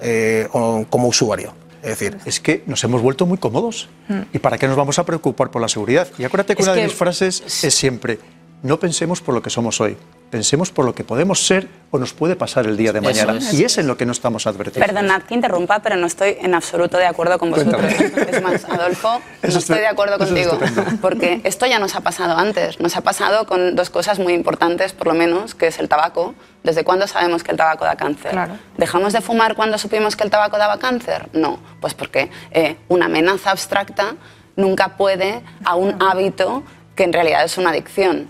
[0.00, 1.54] eh, como usuario?
[1.82, 3.88] Es decir, Es que nos hemos vuelto muy cómodos.
[4.32, 6.08] ¿Y para qué nos vamos a preocupar por la seguridad?
[6.18, 8.18] Y acuérdate que Es una de mis frases es siempre,
[8.62, 9.96] no pensemos por lo que somos hoy,
[10.30, 13.38] pensemos por lo que podemos ser o nos puede pasar el día de mañana.
[13.38, 13.54] es.
[13.54, 14.86] Y es en lo que no estamos advertidos.
[14.86, 17.82] Perdonad que interrumpa, pero no estoy en absoluto de acuerdo con vosotros.
[17.92, 20.52] Es más, Adolfo, no Eso estoy de acuerdo es contigo.
[20.52, 20.84] estupendo.
[21.00, 22.80] Porque esto ya nos ha pasado antes.
[22.80, 26.34] Nos ha pasado con dos cosas muy importantes, por lo menos, que es el tabaco.
[26.62, 28.32] ¿Desde cuándo sabemos que el tabaco da cáncer?
[28.32, 28.58] Claro.
[28.76, 31.28] ¿Dejamos de fumar cuando supimos que el tabaco daba cáncer?
[31.32, 34.16] No, pues porque eh, una amenaza abstracta
[34.56, 36.64] nunca puede a un hábito
[36.96, 38.26] que en realidad es una adicción.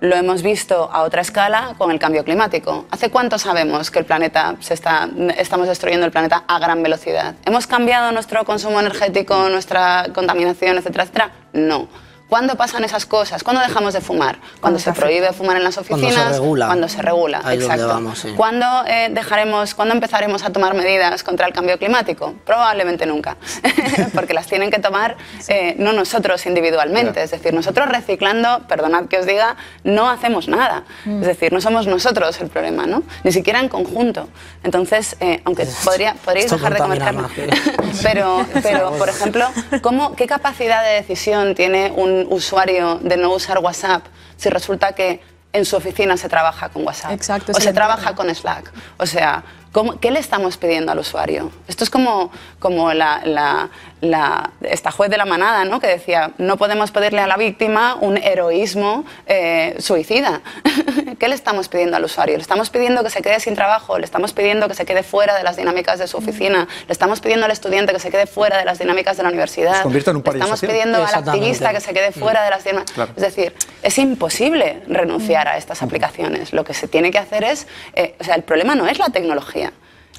[0.00, 2.86] Lo hemos visto a otra escala con el cambio climático.
[2.90, 7.34] ¿Hace cuánto sabemos que el planeta se está, estamos destruyendo el planeta a gran velocidad?
[7.44, 11.30] ¿Hemos cambiado nuestro consumo energético, nuestra contaminación, etcétera, etcétera?
[11.52, 11.88] No.
[12.30, 13.42] ¿Cuándo pasan esas cosas?
[13.42, 14.38] ¿Cuándo dejamos de fumar?
[14.60, 16.28] Cuando se prohíbe fumar en las Cuando oficinas.
[16.28, 16.66] se regula.
[16.66, 17.88] Cuando se regula, Ahí exacto.
[17.88, 18.28] vamos, sí.
[18.36, 22.34] ¿Cuándo eh, dejaremos, cuándo empezaremos a tomar medidas contra el cambio climático?
[22.46, 23.36] Probablemente nunca,
[24.14, 25.16] porque las tienen que tomar
[25.48, 30.84] eh, no nosotros individualmente, es decir, nosotros reciclando, perdonad que os diga, no hacemos nada,
[31.04, 31.22] Mm.
[31.22, 33.02] es decir, no somos nosotros el problema, ¿no?
[33.24, 34.28] Ni siquiera en conjunto.
[34.62, 37.22] Entonces, eh, aunque podría, podríais Esto dejar de comer carne,
[38.04, 39.48] pero, pero por ejemplo,
[39.82, 44.04] ¿cómo, ¿qué capacidad de decisión tiene un usuario de no usar WhatsApp
[44.36, 45.20] si resulta que
[45.52, 48.72] en su oficina se trabaja con WhatsApp Exacto, o se trabaja con Slack?
[48.98, 49.42] O sea,
[49.72, 51.50] ¿cómo- ¿qué le estamos pidiendo al usuario?
[51.68, 53.68] Esto es como, como la, la-
[54.00, 55.80] la- esta juez de la manada, ¿no?
[55.80, 60.40] que decía, no podemos pedirle a la víctima un heroísmo eh, suicida.
[61.18, 62.36] ¿Qué le estamos pidiendo al usuario?
[62.36, 63.98] ¿Le estamos pidiendo que se quede sin trabajo?
[63.98, 66.66] ¿Le estamos pidiendo que se quede fuera de las dinámicas de su oficina?
[66.86, 69.74] ¿Le estamos pidiendo al estudiante que se quede fuera de las dinámicas de la universidad?
[69.74, 70.70] Se en un ¿Le estamos social.
[70.70, 72.92] pidiendo al activista que se quede fuera de las dinámicas?
[72.94, 73.12] Claro.
[73.16, 76.52] Es decir, es imposible renunciar a estas aplicaciones.
[76.52, 79.10] Lo que se tiene que hacer es, eh, o sea, el problema no es la
[79.10, 79.69] tecnología.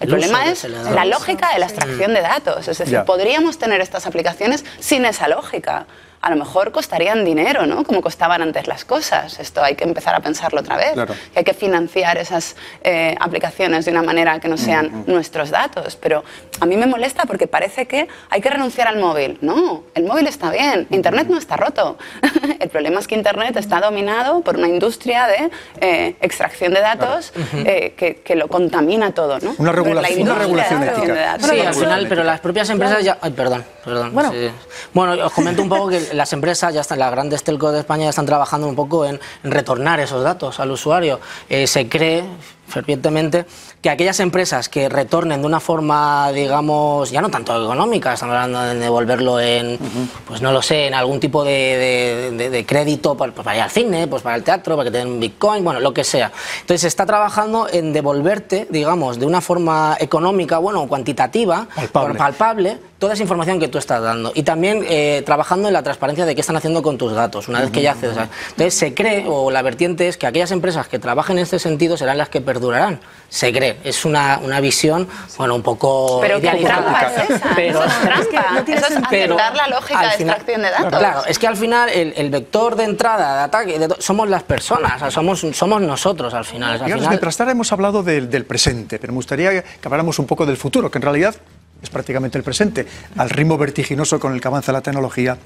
[0.01, 2.67] El, problema es la lógica de la extracción de datos.
[2.67, 5.85] Es decir, podríamos tener estas aplicaciones sin esa lógica.
[6.21, 7.83] A lo mejor costarían dinero, ¿no?
[7.83, 9.39] Como costaban antes las cosas.
[9.39, 10.93] Esto hay que empezar a pensarlo otra vez.
[10.93, 11.13] Claro.
[11.33, 15.95] Que hay que financiar esas eh, aplicaciones de una manera que no sean nuestros datos.
[15.95, 16.23] Pero
[16.59, 19.39] a mí me molesta porque parece que hay que renunciar al móvil.
[19.41, 20.87] No, el móvil está bien.
[20.91, 21.97] Internet no está roto.
[22.59, 25.49] el problema es que Internet está dominado por una industria de
[25.79, 29.55] eh, extracción de datos eh, que, que lo contamina todo, ¿no?
[29.57, 31.37] Una regulación- una regulación ética.
[31.39, 33.17] Sí, al final, pero las propias empresas ya...
[33.21, 34.13] Ay, perdón, perdón.
[34.13, 34.31] Bueno.
[34.31, 34.49] sí.
[34.93, 38.03] Bueno, os comento un poco que las empresas, ya están, las grandes telcos de España
[38.05, 41.19] ya están trabajando un poco en, en retornar esos datos al usuario.
[41.49, 42.23] Eh, se cree
[42.67, 43.45] fervientemente
[43.81, 48.61] que aquellas empresas que retornen de una forma, digamos, ya no tanto económica, estamos hablando
[48.61, 49.77] de devolverlo en,
[50.25, 53.57] pues no lo sé, en algún tipo de, de- de- de crédito para, pues para
[53.57, 56.05] ir al cine, pues para el teatro, para que te den Bitcoin, bueno, lo que
[56.05, 56.31] sea.
[56.61, 62.17] Entonces se está trabajando en devolverte, digamos, de una forma económica, bueno, cuantitativa, Palpable.
[62.17, 64.31] palpable, toda esa información que tú estás dando.
[64.35, 67.59] Y también eh, trabajando en la transparencia de qué están haciendo con tus datos, una
[67.59, 68.15] vez que ya accedes.
[68.51, 71.97] Entonces se cree, o la vertiente es que aquellas empresas que trabajen en este sentido
[71.97, 72.99] serán las que perdurarán.
[73.27, 77.01] Se cree, es una, una visión, bueno, un poco Pero idealizada.
[77.01, 77.87] trampa es esa, Pero- eso
[78.21, 80.99] es trampa, eso es pero aceptar la lógica al de final- extracción de datos.
[80.99, 84.43] Claro, es que al final el, el vector de entrada, de ataque, de somos las
[84.43, 86.73] personas, o sea, somos, somos nosotros al final.
[86.73, 90.27] Al final- mientras tanto hemos hablado del, del presente, pero me gustaría que habláramos un
[90.27, 91.33] poco del futuro, que en realidad
[91.81, 92.85] es prácticamente el presente,
[93.17, 95.37] al ritmo vertiginoso con el que avanza la tecnología.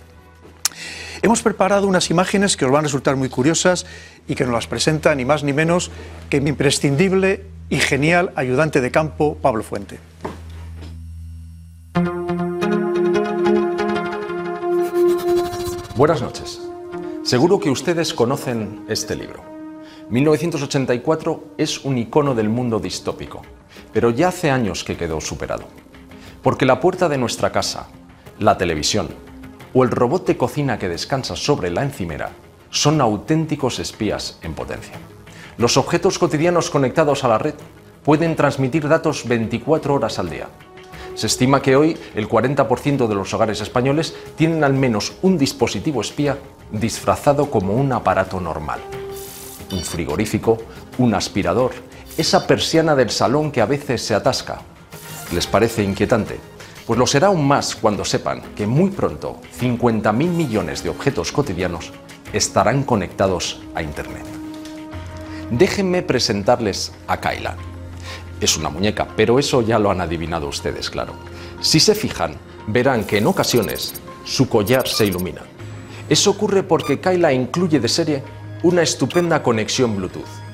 [1.22, 3.86] Hemos preparado unas imágenes que os van a resultar muy curiosas
[4.28, 5.92] y que nos las presenta ni más ni menos
[6.30, 10.00] que mi imprescindible y genial ayudante de campo, Pablo Fuente.
[15.96, 16.62] Buenas noches.
[17.24, 19.44] Seguro que ustedes conocen este libro.
[20.10, 23.42] 1984 es un icono del mundo distópico,
[23.92, 25.85] pero ya hace años que quedó superado.
[26.46, 27.88] Porque la puerta de nuestra casa,
[28.38, 29.08] la televisión
[29.74, 32.34] o el robot de cocina que descansa sobre la encimera
[32.70, 34.94] son auténticos espías en potencia.
[35.58, 37.56] Los objetos cotidianos conectados a la red
[38.04, 40.48] pueden transmitir datos 24 horas al día.
[41.16, 46.02] Se estima que hoy el 40% de los hogares españoles tienen al menos un dispositivo
[46.02, 46.38] espía
[46.72, 48.82] disfrazado como un aparato normal.
[49.72, 50.60] Un frigorífico,
[51.00, 51.72] un aspirador,
[52.20, 54.62] esa persiana del salón que a veces se atasca.
[55.32, 56.40] ¿Les parece inquietante?
[56.86, 61.92] Pues lo será aún más cuando sepan que muy pronto 50.000 millones de objetos cotidianos
[62.32, 64.26] estarán conectados a Internet.
[65.50, 67.56] Déjenme presentarles a Kyla.
[68.40, 71.14] Es una muñeca, pero eso ya lo han adivinado ustedes, claro.
[71.62, 72.36] Si se fijan,
[72.68, 75.42] verán que en ocasiones su collar se ilumina.
[76.08, 78.24] Eso ocurre porque Kyla incluye de serie
[78.62, 80.45] una estupenda conexión Bluetooth,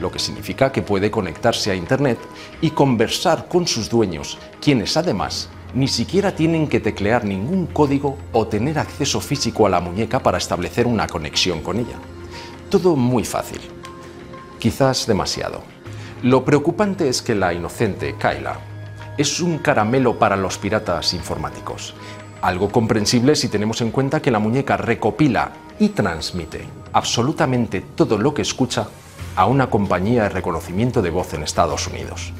[0.00, 2.18] lo que significa que puede conectarse a Internet
[2.60, 8.46] y conversar con sus dueños, quienes además ni siquiera tienen que teclear ningún código o
[8.46, 11.98] tener acceso físico a la muñeca para establecer una conexión con ella.
[12.70, 13.60] Todo muy fácil.
[14.58, 15.62] Quizás demasiado.
[16.22, 18.58] Lo preocupante es que la inocente Kyla
[19.16, 21.94] es un caramelo para los piratas informáticos.
[22.40, 28.34] Algo comprensible si tenemos en cuenta que la muñeca recopila y transmite absolutamente todo lo
[28.34, 28.88] que escucha
[29.38, 32.32] a una compañía de reconocimiento de voz en Estados Unidos.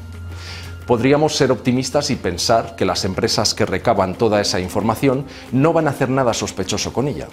[0.85, 5.87] Podríamos ser optimistas y pensar que las empresas que recaban toda esa información no van
[5.87, 7.29] a hacer nada sospechoso con ella,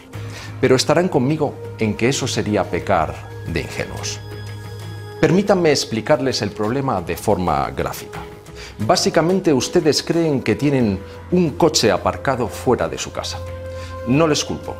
[0.60, 3.12] pero estarán conmigo en que eso sería pecar
[3.48, 4.20] de ingenuos.
[5.20, 8.20] Permítanme explicarles el problema de forma gráfica.
[8.78, 11.00] Básicamente ustedes creen que tienen
[11.32, 13.38] un coche aparcado fuera de su casa.
[14.06, 14.76] No les culpo,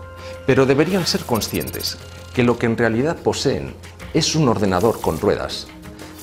[0.47, 1.99] pero deberían ser conscientes
[2.32, 3.74] que lo que en realidad poseen
[4.17, 5.67] es un ordenador con ruedas,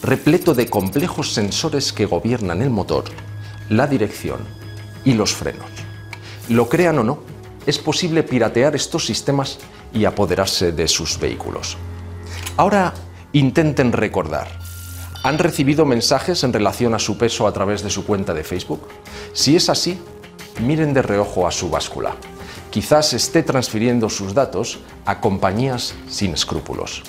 [0.02, 3.04] repleto de complejos sensores que gobiernan el motor,
[3.70, 4.40] la dirección
[5.06, 5.70] y los frenos.
[6.50, 7.20] Lo crean o no,
[7.68, 9.60] es posible piratear estos sistemas
[9.94, 11.78] y apoderarse de sus vehículos.
[12.58, 12.96] Ahora
[13.32, 14.48] intenten recordar.
[15.22, 18.88] ¿Han recibido mensajes en relación a su peso a través de su cuenta de Facebook?
[19.34, 20.00] Si es así,
[20.60, 22.16] miren de reojo a su báscula.
[22.72, 27.04] Quizás esté transfiriendo sus datos a compañías sin escrúpulos.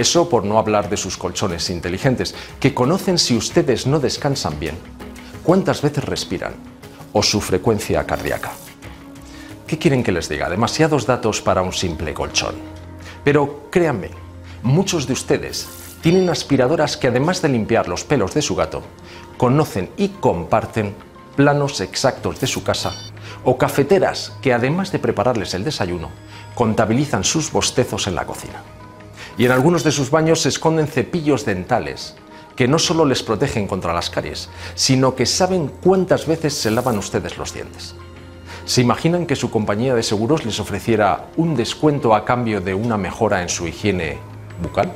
[0.00, 4.78] Eso por no hablar de sus colchones inteligentes, que conocen si ustedes no descansan bien,
[5.42, 6.54] cuántas veces respiran
[7.12, 8.50] o su frecuencia cardíaca.
[9.66, 10.48] ¿Qué quieren que les diga?
[10.48, 12.54] Demasiados datos para un simple colchón.
[13.24, 14.08] Pero créanme,
[14.62, 15.68] muchos de ustedes
[16.00, 18.80] tienen aspiradoras que además de limpiar los pelos de su gato,
[19.36, 20.94] conocen y comparten
[21.36, 22.94] planos exactos de su casa
[23.44, 26.08] o cafeteras que además de prepararles el desayuno,
[26.54, 28.62] contabilizan sus bostezos en la cocina.
[29.40, 32.14] Y en algunos de sus baños se esconden cepillos dentales
[32.56, 36.98] que no solo les protegen contra las caries, sino que saben cuántas veces se lavan
[36.98, 37.94] ustedes los dientes.
[38.66, 42.98] ¿Se imaginan que su compañía de seguros les ofreciera un descuento a cambio de una
[42.98, 44.18] mejora en su higiene
[44.62, 44.92] bucal?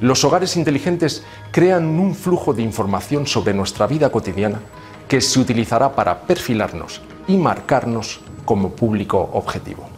[0.00, 4.60] Los hogares inteligentes crean un flujo de información sobre nuestra vida cotidiana
[5.08, 9.88] que se utilizará para perfilarnos y marcarnos como público objetivo.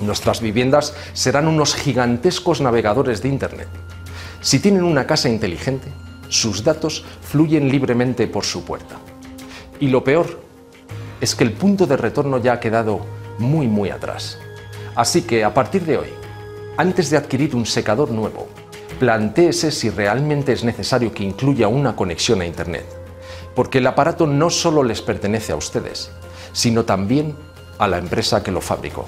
[0.00, 3.68] Nuestras viviendas serán unos gigantescos navegadores de Internet.
[4.40, 5.88] Si tienen una casa inteligente,
[6.28, 8.96] sus datos fluyen libremente por su puerta.
[9.78, 10.40] Y lo peor
[11.20, 13.00] es que el punto de retorno ya ha quedado
[13.38, 14.38] muy muy atrás.
[14.94, 16.08] Así que a partir de hoy,
[16.76, 18.48] antes de adquirir un secador nuevo,
[18.98, 22.86] plantéese si realmente es necesario que incluya una conexión a Internet.
[23.54, 26.10] Porque el aparato no solo les pertenece a ustedes,
[26.52, 27.36] sino también
[27.78, 29.06] a la empresa que lo fabricó.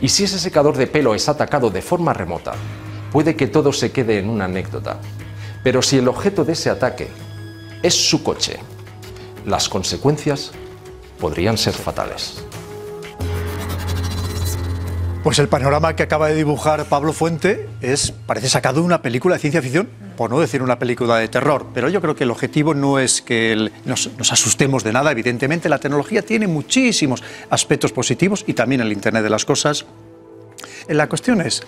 [0.00, 2.52] Y si ese secador de pelo es atacado de forma remota,
[3.12, 4.98] puede que todo se quede en una anécdota.
[5.62, 7.08] Pero si el objeto de ese ataque
[7.82, 8.58] es su coche,
[9.46, 10.52] las consecuencias
[11.18, 12.44] podrían ser fatales.
[15.22, 19.34] Pues el panorama que acaba de dibujar Pablo Fuente es, parece sacado de una película
[19.34, 21.66] de ciencia ficción, por no decir una película de terror.
[21.74, 25.12] Pero yo creo que el objetivo no es que nos, nos asustemos de nada.
[25.12, 29.84] Evidentemente, la tecnología tiene muchísimos aspectos positivos y también el Internet de las Cosas.
[30.88, 31.62] La cuestión es,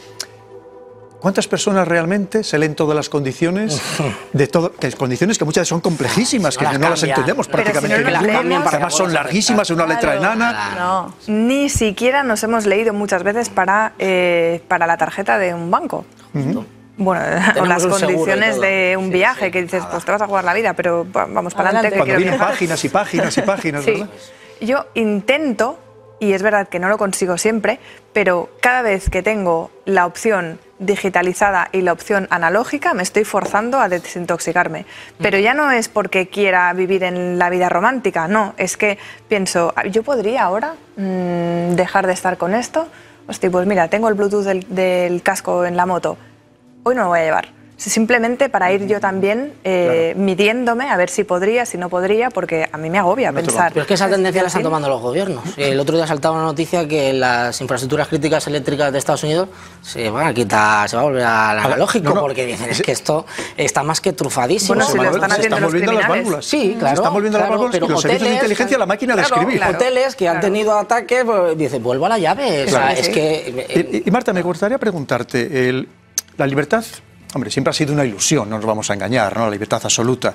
[1.22, 3.80] ¿cuántas personas realmente se leen todas las condiciones
[4.32, 7.46] de todo, que condiciones que muchas veces son complejísimas, que No las no las entendemos
[7.48, 10.74] Pero si prácticamente no las ninguna, leemos- además son larguísimas, en una letra enana?
[10.76, 11.14] No.
[11.28, 16.04] Ni siquiera nos hemos leído muchas veces para, eh, para la tarjeta de un banco.
[16.34, 20.20] Bueno, o Tenemos las seguro y condiciones de un viaje que dices, pues te vas
[20.22, 21.96] a jugar la vida, pero va- vamos para adelante.
[21.96, 23.92] Cuando vienen páginas y páginas y páginas, Sí.
[23.92, 24.08] ¿verdad?
[24.60, 25.78] Yo intento,
[26.22, 27.80] y es verdad que no lo consigo siempre,
[28.12, 33.80] pero cada vez que tengo la opción digitalizada y la opción analógica, me estoy forzando
[33.80, 34.86] a desintoxicarme.
[35.20, 39.72] Pero ya no es porque quiera vivir en la vida romántica, no, es que pienso,
[39.74, 42.86] "Ah, yo podría ahora mm, dejar de estar con esto.
[43.26, 46.16] Hostia, pues mira, tengo el Bluetooth del, del casco en la moto,
[46.84, 47.61] hoy no lo voy a llevar.
[47.76, 52.68] Simplemente para ir yo también eh, midiéndome a ver si podría, si no podría, porque
[52.70, 53.72] a mí me agobia pensar.
[53.72, 54.64] Pero es que esa tendencia la están ¿Sí?
[54.64, 55.42] tomando los gobiernos.
[55.56, 59.48] El otro día saltaba una noticia que las infraestructuras críticas eléctricas de Estados Unidos
[59.80, 62.20] se van a quitar, se va a volver al analógico, no, no.
[62.20, 64.74] porque dicen es que esto está más que trufadísimo.
[64.76, 66.46] Bueno, si lo están haciendo los volviendo criminales.
[66.46, 66.94] Sí, Se claro.
[66.94, 69.56] están volviendo las válvulas pero y los servicios de hoteles, inteligencia la máquina de escribir.
[69.56, 69.74] claro.
[69.76, 72.66] Hoteles que han tenido ataques, pues, dice, vuelvo a la llave.
[72.66, 75.88] O sea, es que Y, y, Marta, me gustaría preguntarte, el-
[76.36, 76.84] la libertad,
[77.34, 79.44] hombre, siempre ha sido una ilusión, no nos vamos a engañar, ¿no?
[79.44, 80.34] la libertad absoluta,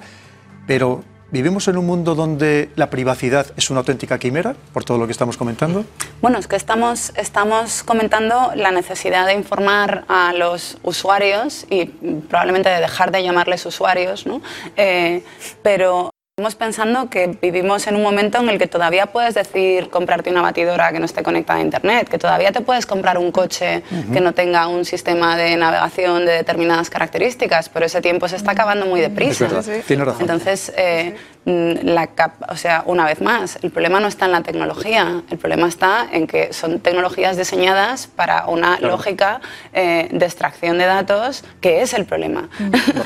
[0.66, 5.06] pero ¿vivimos en un mundo donde la privacidad es una auténtica quimera, por todo lo
[5.06, 5.86] que estamos comentando?
[6.22, 12.70] Bueno, es que estamos, estamos comentando la necesidad de informar a los usuarios y probablemente
[12.70, 14.41] de dejar de llamarles usuarios, ¿no?
[14.76, 15.24] Eh,
[15.62, 20.30] pero estamos pensando que vivimos en un momento en el que todavía puedes decir comprarte
[20.30, 23.82] una batidora que no esté conectada a Internet, que todavía te puedes comprar un coche
[24.14, 28.52] que no tenga un sistema de navegación de determinadas características, pero ese tiempo se está
[28.52, 29.64] acabando muy deprisa.
[29.64, 30.22] Sí, tiene razón.
[30.22, 31.16] Entonces, eh,
[31.46, 35.24] mm, la cap- o sea, una vez más, el problema no está en la tecnología,
[35.32, 38.94] el problema está en que son tecnologías diseñadas para una Claro.
[38.96, 39.42] lógica
[39.74, 42.48] eh, de extracción de datos, que es el problema.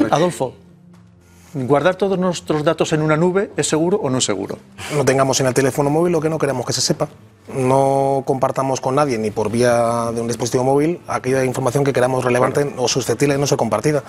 [0.10, 0.54] Adolfo,
[1.54, 4.58] ¿guardar todos nuestros datos en una nube es seguro o no es seguro?
[4.95, 7.08] no tengamos en el teléfono móvil lo que no queremos que se sepa.
[7.54, 12.24] No compartamos con nadie, ni por vía de un dispositivo móvil, aquella información que queramos
[12.24, 14.04] relevante o susceptible de no ser compartida.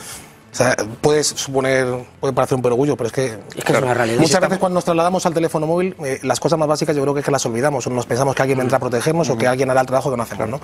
[0.53, 1.87] O sea, puedes suponer,
[2.21, 4.21] puede parecer un perogullo, pero es que, que es una realidad.
[4.21, 7.15] muchas veces cuando nos trasladamos al teléfono móvil, eh, las cosas más básicas yo creo
[7.15, 9.47] que es que las olvidamos, o nos pensamos que alguien vendrá a protegernos o que
[9.47, 10.49] alguien hará el trabajo que no hacemos.
[10.51, 10.61] ¿no?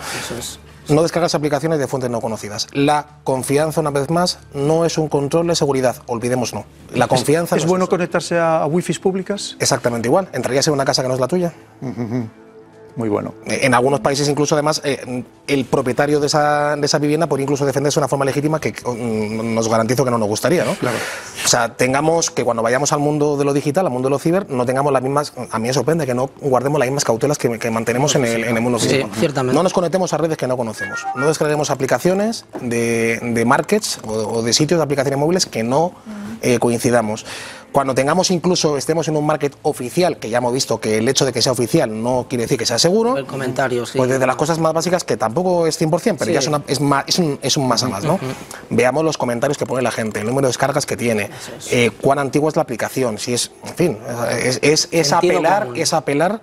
[0.91, 2.67] No descargas aplicaciones de fuentes no conocidas.
[2.73, 6.67] La confianza, una vez más, no es un control de seguridad, olvidemos no.
[6.95, 9.57] La ¿Es- confianza ¿Es, no bueno conectarse a, a wifis públicas?
[9.59, 10.29] Exactamente igual.
[10.35, 11.53] ¿Entrarías en una casa que no es la tuya?
[12.99, 13.33] Muy bueno.
[13.47, 17.65] En algunos países, incluso, además, eh, el propietario de esa, de esa vivienda podría incluso
[17.65, 20.75] defenderse de una forma legítima que mm, nos garantizo que no nos gustaría, ¿no?
[20.75, 20.97] Claro.
[21.45, 24.19] O sea, tengamos que cuando vayamos al mundo de lo digital, al mundo de lo
[24.19, 25.33] ciber, no tengamos las mismas.
[25.53, 28.43] A mí me sorprende que no guardemos las mismas cautelas que, que mantenemos en el,
[28.43, 29.11] en el mundo Sí, físico.
[29.15, 29.55] ciertamente.
[29.55, 30.99] No nos conectemos a redes que no conocemos.
[31.15, 35.93] No descarguemos aplicaciones de, de markets o, o de sitios de aplicaciones móviles que no
[36.43, 37.25] eh, coincidamos.
[37.73, 41.25] Cuando tengamos incluso, estemos en un market oficial, que ya hemos visto que el hecho
[41.25, 43.99] de que sea oficial no quiere decir que sea seguro, comentarios, sí.
[43.99, 46.33] pues desde las cosas más básicas, que tampoco es 100%, pero Sí.
[46.33, 48.19] ya es, una- es, más- es un, es un más a más, ¿no?
[48.71, 51.31] Veamos los comentarios que pone la gente, el número de descargas que tiene,
[51.71, 53.99] eh, cuán antigua es la aplicación, si es, en fin,
[54.63, 55.77] es, es, apelar, común.
[55.77, 56.41] es apelar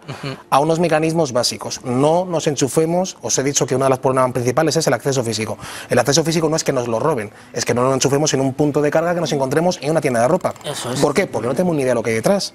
[0.49, 1.81] a unos mecanismos básicos.
[1.83, 5.23] No nos enchufemos, os he dicho que una de las problemas principales es el acceso
[5.23, 5.57] físico.
[5.89, 8.41] El acceso físico no es que nos lo roben, es que no nos enchufemos en
[8.41, 10.53] un punto de carga que nos encontremos en una tienda de ropa.
[10.63, 10.99] Eso es.
[10.99, 11.25] ¿Por qué?
[11.25, 12.53] Porque no tenemos ni idea de lo que hay detrás.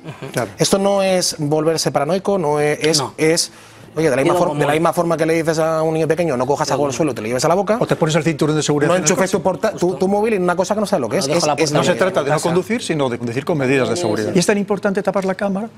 [0.58, 2.78] Esto no es volverse paranoico, no es...
[2.80, 3.50] es, es,
[3.96, 6.46] Oye, de la, misma de la forma que le dices a un niño pequeño, no
[6.46, 7.76] cojas algo al suelo y te lo lleves a la boca.
[7.80, 8.88] O te pones el cinturón de seguridad.
[8.92, 11.26] No enchufes tu, tu, tu móvil en una cosa que no sabes lo que es.
[11.26, 14.30] Es- es- no se trata de no conducir, sino de conducir con medidas de seguridad.
[14.32, 15.68] ¿Y es tan importante tapar la cámara?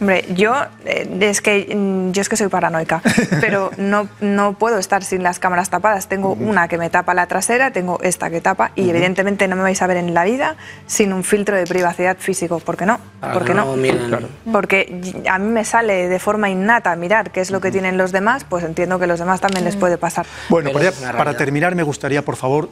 [0.00, 3.02] Hombre, yo eh, es que mm, yo es que soy paranoica,
[3.40, 6.08] pero no, no puedo estar sin las cámaras tapadas.
[6.08, 9.62] Tengo una que me tapa la trasera, tengo esta que tapa y evidentemente no me
[9.62, 12.58] vais a ver en la vida sin un filtro de privacidad físico.
[12.58, 12.98] ¿Por qué no?
[13.20, 13.76] Para ¿Por que qué no no?
[13.76, 14.08] miren.
[14.08, 14.28] Claro.
[14.50, 18.12] Porque a mí me sale de forma innata mirar qué es lo que tienen los
[18.12, 20.26] demás, pues entiendo que a los demás también les puede pasar.
[20.48, 22.70] Bueno, Pero para, para terminar me gustaría, por favor,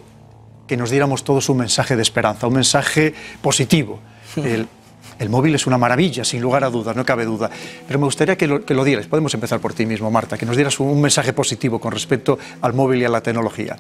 [0.67, 4.01] que nos diéramos todos un mensaje de esperanza, un mensaje positivo.
[4.37, 4.69] El,
[5.21, 7.51] el móvil es una maravilla, sin lugar a dudas, no cabe duda.
[7.87, 9.07] Pero me gustaría que lo, que lo dieras.
[9.07, 12.39] Podemos empezar por ti mismo, Marta, que nos dieras un, un mensaje positivo con respecto
[12.63, 13.77] al móvil y a la tecnología.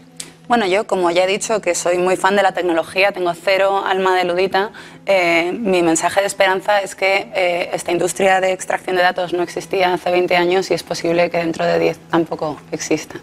[0.51, 3.85] Bueno, yo como ya he dicho que soy muy fan de la tecnología, tengo cero
[3.87, 4.73] alma de ludita,
[5.07, 9.45] eh, mi mensaje de esperanza es que eh, esta industria de extracción de datos no
[9.45, 13.21] existía hace 20 años y es posible que dentro de 10 tampoco exista.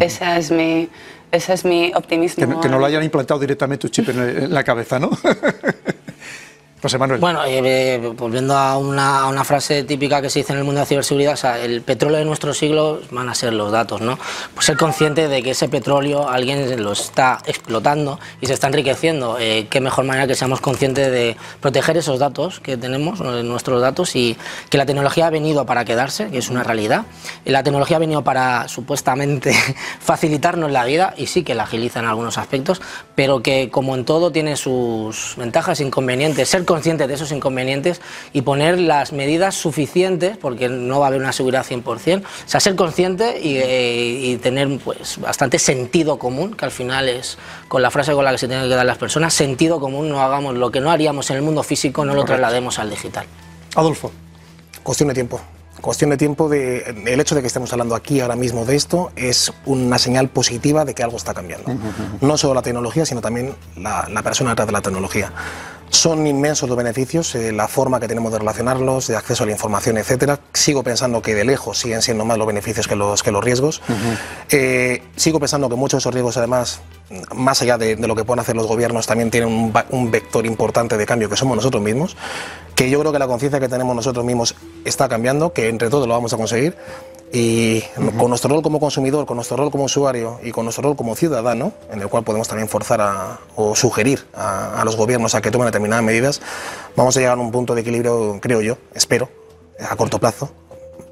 [0.00, 0.88] Esa es mi,
[1.30, 2.44] ese es mi optimismo.
[2.44, 5.10] Que que no lo hayan implantado directamente un chip en la cabeza, ¿no?
[6.84, 7.18] José Manuel.
[7.18, 10.64] Bueno, eh, eh, volviendo a una, a una frase típica que se dice en el
[10.66, 13.72] mundo de la ciberseguridad, o sea, el petróleo de nuestro siglo van a ser los
[13.72, 14.18] datos, ¿no?
[14.52, 19.38] Pues ser consciente de que ese petróleo alguien lo está explotando y se está enriqueciendo.
[19.40, 24.14] Eh, qué mejor manera que seamos conscientes de proteger esos datos que tenemos, nuestros datos,
[24.14, 24.36] y
[24.68, 27.06] que la tecnología ha venido para quedarse, que es una realidad.
[27.46, 29.54] La tecnología ha venido para supuestamente
[30.00, 32.82] facilitarnos la vida y sí que la agiliza en algunos aspectos,
[33.14, 36.46] pero que como en todo tiene sus ventajas e inconvenientes.
[36.50, 38.00] Ser consciente de esos inconvenientes
[38.32, 42.60] y poner las medidas suficientes, porque no va a haber una seguridad 100%, o sea,
[42.60, 47.38] ser consciente y, eh, y tener pues, bastante sentido común, que al final es
[47.68, 50.20] con la frase con la que se tienen que dar las personas, sentido común, no
[50.20, 52.40] hagamos lo que no haríamos en el mundo físico, no lo Correcto.
[52.40, 53.26] traslademos al digital.
[53.76, 54.10] Adolfo.
[54.82, 55.40] Cuestión de tiempo.
[55.80, 59.10] Cuestión de tiempo de el hecho de que estemos hablando aquí ahora mismo de esto
[59.16, 61.74] es una señal positiva de que algo está cambiando.
[62.20, 65.32] No solo la tecnología, sino también la, la persona detrás de la tecnología.
[65.90, 69.52] Son inmensos los beneficios, eh, la forma que tenemos de relacionarlos, de acceso a la
[69.52, 70.40] información, etcétera.
[70.52, 73.80] Sigo pensando que de lejos siguen siendo más los beneficios que los, que los riesgos.
[74.50, 76.80] Eh, sigo pensando que muchos de esos riesgos, además,
[77.34, 80.44] más allá de, de lo que pueden hacer los gobiernos, también tienen un, un vector
[80.46, 82.16] importante de cambio que somos nosotros mismos.
[82.74, 86.08] Que yo creo que la conciencia que tenemos nosotros mismos está cambiando, que entre todos
[86.08, 86.76] lo vamos a conseguir.
[87.36, 87.80] Y
[88.16, 91.16] con nuestro rol como consumidor, con nuestro rol como usuario y con nuestro rol como
[91.16, 95.40] ciudadano, en el cual podemos también forzar a- o sugerir a, a los gobiernos a
[95.40, 96.40] que tomen determinadas medidas,
[96.96, 99.28] vamos a llegar a un punto de equilibrio, creo yo, espero,
[99.78, 100.50] a corto plazo,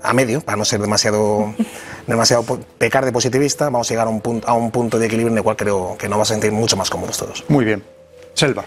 [0.02, 1.54] a medio, para no ser demasiado,
[2.06, 2.44] demasiado
[2.78, 5.38] pecar de positivista, vamos a llegar a un, punto, a un punto de equilibrio en
[5.38, 7.44] el cual creo que nos va a sentir mucho más cómodos todos.
[7.48, 7.82] Muy bien.
[8.34, 8.64] Selva.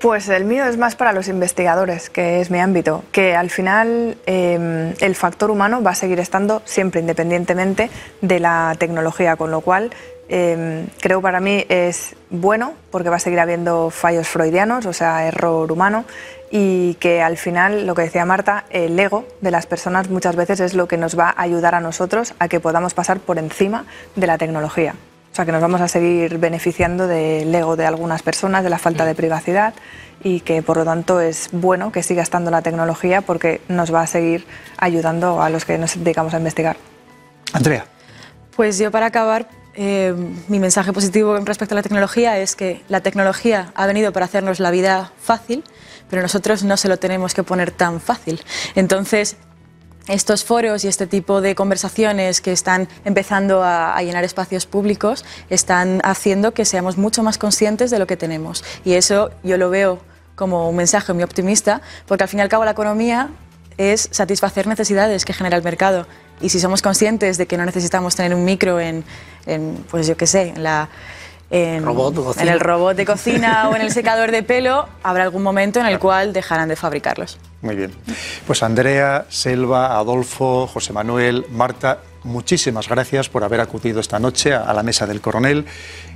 [0.00, 4.16] Pues el mío es más para los investigadores, que es mi ámbito, que al final
[4.26, 9.60] eh, el factor humano va a seguir estando siempre independientemente de la tecnología, con lo
[9.60, 9.90] cual
[10.28, 15.26] eh, creo para mí es bueno porque va a seguir habiendo fallos freudianos, o sea,
[15.26, 16.04] error humano,
[16.50, 20.60] y que al final, lo que decía Marta, el ego de las personas muchas veces
[20.60, 23.84] es lo que nos va a ayudar a nosotros a que podamos pasar por encima
[24.16, 24.94] de la tecnología.
[25.32, 28.78] O sea, que nos vamos a seguir beneficiando del ego de algunas personas, de la
[28.78, 29.74] falta de privacidad
[30.22, 34.00] y que por lo tanto es bueno que siga estando la tecnología porque nos va
[34.02, 34.46] a seguir
[34.78, 36.76] ayudando a los que nos dedicamos a investigar.
[37.52, 37.86] Andrea.
[38.56, 39.46] Pues yo para acabar,
[39.80, 40.12] eh,
[40.48, 44.58] mi mensaje positivo respecto a la tecnología es que la tecnología ha venido para hacernos
[44.58, 45.62] la vida fácil,
[46.10, 48.42] pero nosotros no se lo tenemos que poner tan fácil.
[48.74, 49.36] Entonces,
[50.08, 55.24] estos foros y este tipo de conversaciones que están empezando a, a llenar espacios públicos
[55.48, 58.64] están haciendo que seamos mucho más conscientes de lo que tenemos.
[58.84, 60.00] Y eso yo lo veo
[60.34, 63.30] como un mensaje muy optimista, porque al fin y al cabo la economía
[63.78, 66.06] es satisfacer necesidades que genera el mercado.
[66.40, 69.04] Y si somos conscientes de que no necesitamos tener un micro en,
[69.46, 70.88] en, pues yo qué sé, en la...
[71.50, 75.42] En, Robot en el robot de cocina o en el secador de pelo, habrá algún
[75.42, 77.38] momento en el cual dejarán de fabricarlos.
[77.62, 77.90] Muy bien.
[78.46, 84.72] Pues Andrea, Selva, Adolfo, José Manuel, Marta, muchísimas gracias por haber acudido esta noche a
[84.74, 85.64] la mesa del coronel.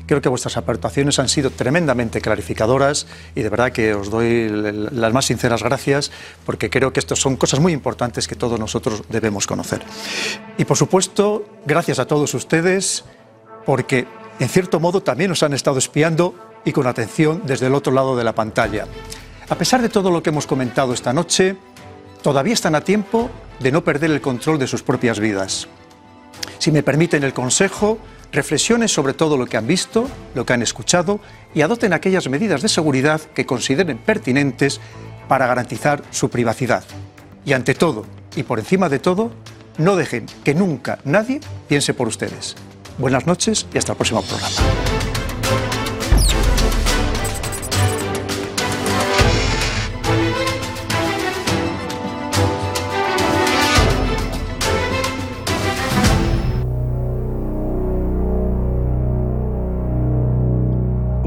[0.07, 5.13] Creo que vuestras aportaciones han sido tremendamente clarificadoras y de verdad que os doy las
[5.13, 6.11] más sinceras gracias
[6.45, 9.83] porque creo que estas son cosas muy importantes que todos nosotros debemos conocer.
[10.59, 13.05] Y por supuesto, gracias a todos ustedes
[13.65, 14.07] porque
[14.39, 16.35] en cierto modo también nos han estado espiando
[16.65, 18.87] y con atención desde el otro lado de la pantalla.
[19.49, 21.57] A pesar de todo lo que hemos comentado esta noche,
[22.23, 23.31] todavía están a tiempo
[23.61, 25.69] de no perder el control de sus propias vidas.
[26.59, 27.99] Si me permiten el consejo,
[28.33, 31.21] reflexionen sobre todo lo que han visto, lo que han escuchado
[31.55, 34.81] y adopten aquellas medidas de seguridad que consideren pertinentes
[35.29, 36.85] para garantizar su privacidad.
[37.45, 39.31] Y ante todo, y por encima de todo,
[39.79, 42.57] no dejen que nunca nadie piense por ustedes.
[42.99, 45.02] Buenas noches y hasta el próximo programa.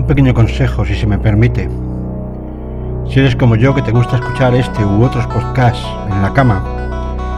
[0.07, 1.67] Pequeño consejo, si se me permite.
[3.09, 6.63] Si eres como yo que te gusta escuchar este u otros podcasts en la cama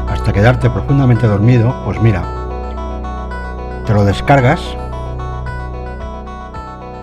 [0.10, 2.24] hasta quedarte profundamente dormido, pues mira,
[3.86, 4.60] te lo descargas,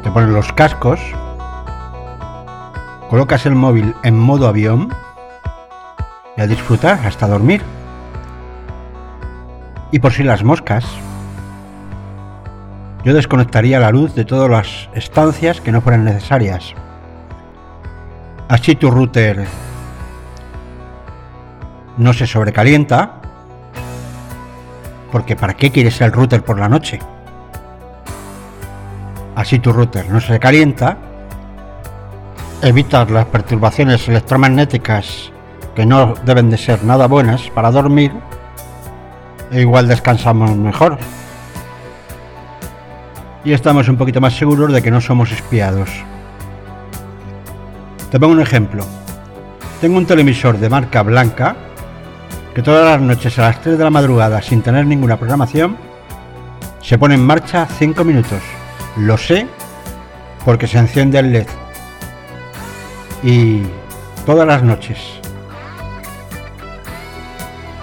[0.02, 1.00] te pones los cascos,
[3.08, 4.92] colocas el móvil en modo avión
[6.36, 7.62] y a disfrutar hasta dormir.
[9.92, 10.84] Y por si las moscas,
[13.04, 16.74] yo desconectaría la luz de todas las estancias que no fueran necesarias.
[18.48, 19.44] Así tu router
[21.98, 23.20] no se sobrecalienta,
[25.12, 26.98] porque ¿para qué quieres el router por la noche?
[29.36, 30.96] Así tu router no se calienta,
[32.62, 35.30] evitas las perturbaciones electromagnéticas
[35.74, 38.12] que no deben de ser nada buenas para dormir,
[39.50, 40.98] e igual descansamos mejor.
[43.44, 45.90] Y estamos un poquito más seguros de que no somos espiados.
[48.10, 48.86] Te pongo un ejemplo.
[49.82, 51.54] Tengo un televisor de marca blanca
[52.54, 55.76] que todas las noches a las 3 de la madrugada, sin tener ninguna programación,
[56.80, 58.40] se pone en marcha 5 minutos.
[58.96, 59.46] Lo sé
[60.44, 61.46] porque se enciende el LED.
[63.22, 63.62] Y
[64.24, 64.98] todas las noches.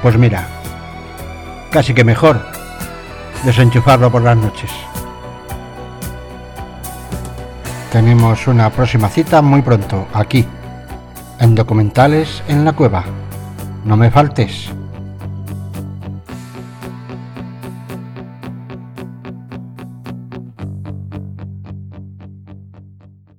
[0.01, 0.47] Pues mira,
[1.69, 2.43] casi que mejor
[3.43, 4.71] desenchufarlo por las noches.
[7.91, 10.47] Tenemos una próxima cita muy pronto, aquí,
[11.41, 13.03] en Documentales en la Cueva.
[13.84, 14.72] No me faltes.